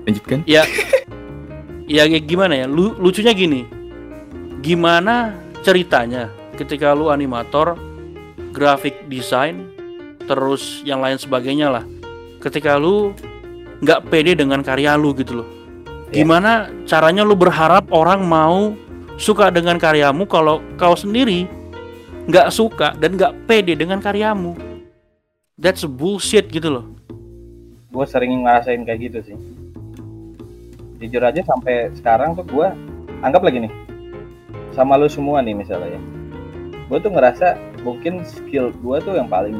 Lanjutkan. 0.02 0.38
ya 0.42 0.66
ya 1.88 2.04
kayak 2.04 2.28
gimana 2.28 2.54
ya? 2.54 2.66
Lu, 2.68 2.94
lucunya 3.00 3.32
gini. 3.32 3.64
Gimana 4.60 5.34
ceritanya 5.64 6.28
ketika 6.54 6.92
lu 6.92 7.08
animator 7.08 7.74
grafik 8.52 9.08
desain 9.08 9.64
terus 10.28 10.84
yang 10.84 11.00
lain 11.00 11.16
sebagainya 11.16 11.72
lah. 11.72 11.84
Ketika 12.38 12.76
lu 12.76 13.16
nggak 13.80 14.12
pede 14.12 14.36
dengan 14.36 14.60
karya 14.60 14.94
lu 14.94 15.16
gitu 15.16 15.42
loh. 15.42 15.48
Ya. 16.08 16.24
gimana 16.24 16.72
caranya 16.88 17.20
lu 17.20 17.36
berharap 17.36 17.92
orang 17.92 18.24
mau 18.24 18.72
suka 19.20 19.52
dengan 19.52 19.76
karyamu 19.76 20.24
kalau 20.24 20.64
kau 20.80 20.96
sendiri 20.96 21.44
nggak 22.24 22.48
suka 22.48 22.96
dan 22.96 23.16
nggak 23.16 23.48
pede 23.48 23.76
dengan 23.76 24.00
karyamu? 24.00 24.56
That's 25.58 25.84
bullshit 25.84 26.48
gitu 26.48 26.70
loh. 26.70 26.86
Gue 27.92 28.04
sering 28.08 28.44
ngerasain 28.44 28.84
kayak 28.88 29.00
gitu 29.10 29.18
sih 29.32 29.57
jujur 30.98 31.22
aja 31.22 31.40
sampai 31.42 31.94
sekarang 31.94 32.34
tuh 32.34 32.44
gue 32.44 32.66
anggap 33.20 33.40
lagi 33.40 33.62
nih 33.62 33.72
sama 34.70 34.94
lu 34.94 35.06
semua 35.06 35.40
nih 35.40 35.54
misalnya 35.54 35.94
ya 35.94 36.00
gue 36.84 36.98
tuh 36.98 37.10
ngerasa 37.10 37.46
mungkin 37.80 38.22
skill 38.24 38.70
gue 38.72 38.96
tuh 39.00 39.14
yang 39.14 39.26
paling 39.26 39.58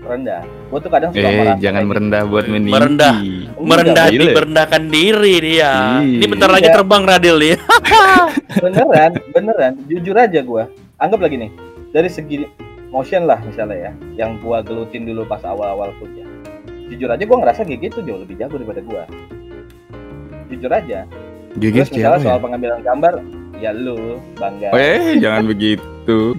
rendah 0.00 0.40
gue 0.42 0.78
tuh 0.80 0.90
kadang 0.90 1.10
suka 1.12 1.22
Eh, 1.22 1.54
jangan 1.60 1.82
gitu. 1.82 1.90
merendah 1.90 2.22
buat 2.24 2.44
meninggi. 2.46 2.72
Merendah. 2.72 3.14
merendah 3.60 4.06
gila. 4.08 4.30
merendahkan 4.32 4.82
diri 4.86 5.34
dia 5.38 5.52
Iya. 5.52 5.72
ini 6.00 6.26
bentar 6.26 6.48
lagi 6.48 6.66
Iya. 6.66 6.74
terbang 6.74 7.02
Radil 7.04 7.36
nih 7.38 7.54
beneran 8.64 9.12
beneran 9.30 9.72
jujur 9.86 10.16
aja 10.16 10.40
gue 10.40 10.62
anggap 10.96 11.20
lagi 11.20 11.36
nih 11.38 11.50
dari 11.90 12.08
segi 12.08 12.36
motion 12.88 13.22
lah 13.22 13.38
misalnya 13.40 13.76
ya 13.78 13.92
yang 14.16 14.40
gue 14.40 14.56
gelutin 14.64 15.04
dulu 15.04 15.22
pas 15.24 15.42
awal-awal 15.42 15.92
kuliah 15.96 16.26
jujur 16.88 17.06
aja 17.06 17.22
gue 17.22 17.36
ngerasa 17.36 17.60
kayak 17.62 17.80
gitu 17.84 18.02
jauh 18.02 18.18
lebih 18.18 18.34
jago 18.36 18.56
daripada 18.56 18.80
gue 18.80 19.02
jujur 20.50 20.70
aja 20.70 21.06
Gigi 21.56 21.82
terus 21.82 21.90
misalnya 21.90 22.20
soal 22.22 22.38
ya? 22.38 22.44
pengambilan 22.44 22.80
gambar 22.82 23.14
ya 23.58 23.70
lu 23.74 24.18
bangga 24.38 24.68
Oh, 24.72 24.78
eh, 24.80 25.18
jangan 25.18 25.44
begitu. 25.44 26.32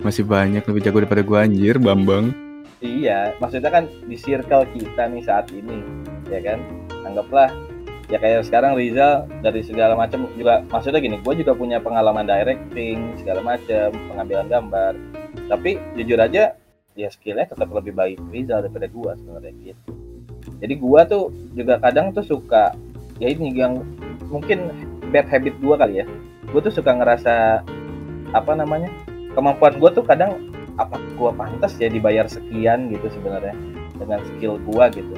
Masih 0.00 0.24
banyak 0.24 0.64
lebih 0.64 0.80
jago 0.80 1.04
daripada 1.04 1.20
gua 1.20 1.44
anjir, 1.44 1.76
Bambang. 1.76 2.32
iya 2.80 3.36
maksudnya 3.36 3.68
kan 3.68 3.84
di 4.08 4.16
circle 4.16 4.64
kita 4.72 5.04
nih 5.12 5.20
saat 5.20 5.52
ini 5.52 5.84
ya 6.32 6.40
kan 6.40 6.64
anggaplah 7.04 7.52
ya 8.08 8.16
kayak 8.16 8.48
sekarang 8.48 8.72
Rizal 8.72 9.28
dari 9.44 9.60
segala 9.60 9.92
macam 9.92 10.24
juga 10.32 10.64
maksudnya 10.64 10.96
gini 10.96 11.20
gue 11.20 11.34
juga 11.44 11.52
punya 11.52 11.76
pengalaman 11.76 12.24
directing 12.24 13.20
segala 13.20 13.44
macam 13.44 13.92
pengambilan 14.08 14.48
gambar 14.48 14.92
tapi 15.52 15.76
jujur 15.92 16.16
aja 16.16 16.56
ya 16.96 17.08
skillnya 17.12 17.52
tetap 17.52 17.68
lebih 17.68 17.92
baik 17.92 18.16
Rizal 18.32 18.64
daripada 18.64 18.88
gue 18.88 19.12
sebenarnya 19.20 19.52
gitu 19.60 19.90
jadi 20.56 20.74
gue 20.80 21.00
tuh 21.04 21.24
juga 21.52 21.74
kadang 21.84 22.16
tuh 22.16 22.24
suka 22.24 22.72
ya 23.20 23.28
ini 23.30 23.52
yang 23.54 23.84
mungkin 24.32 24.72
bad 25.12 25.28
habit 25.28 25.54
gue 25.60 25.74
kali 25.76 25.94
ya. 26.02 26.04
Gue 26.50 26.60
tuh 26.64 26.72
suka 26.74 26.96
ngerasa 26.96 27.62
apa 28.34 28.52
namanya 28.56 28.90
kemampuan 29.36 29.78
gue 29.78 29.90
tuh 29.94 30.02
kadang 30.02 30.50
apa 30.80 30.96
gue 30.96 31.30
pantas 31.36 31.76
ya 31.76 31.92
dibayar 31.92 32.24
sekian 32.26 32.88
gitu 32.88 33.06
sebenarnya 33.12 33.54
dengan 34.00 34.18
skill 34.34 34.56
gue 34.64 34.84
gitu. 34.96 35.14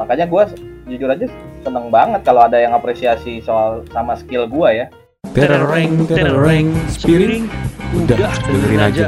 Makanya 0.00 0.26
gue 0.26 0.42
jujur 0.88 1.08
aja 1.12 1.26
seneng 1.62 1.92
banget 1.92 2.24
kalau 2.24 2.48
ada 2.48 2.58
yang 2.58 2.72
apresiasi 2.72 3.44
soal 3.44 3.84
sama 3.92 4.16
skill 4.16 4.48
gue 4.48 4.68
ya. 4.72 4.86
Tereng 5.34 6.08
tereng 6.08 6.68
spiring 6.88 7.44
udah 7.94 8.30
dengerin 8.48 8.82
aja 8.82 9.06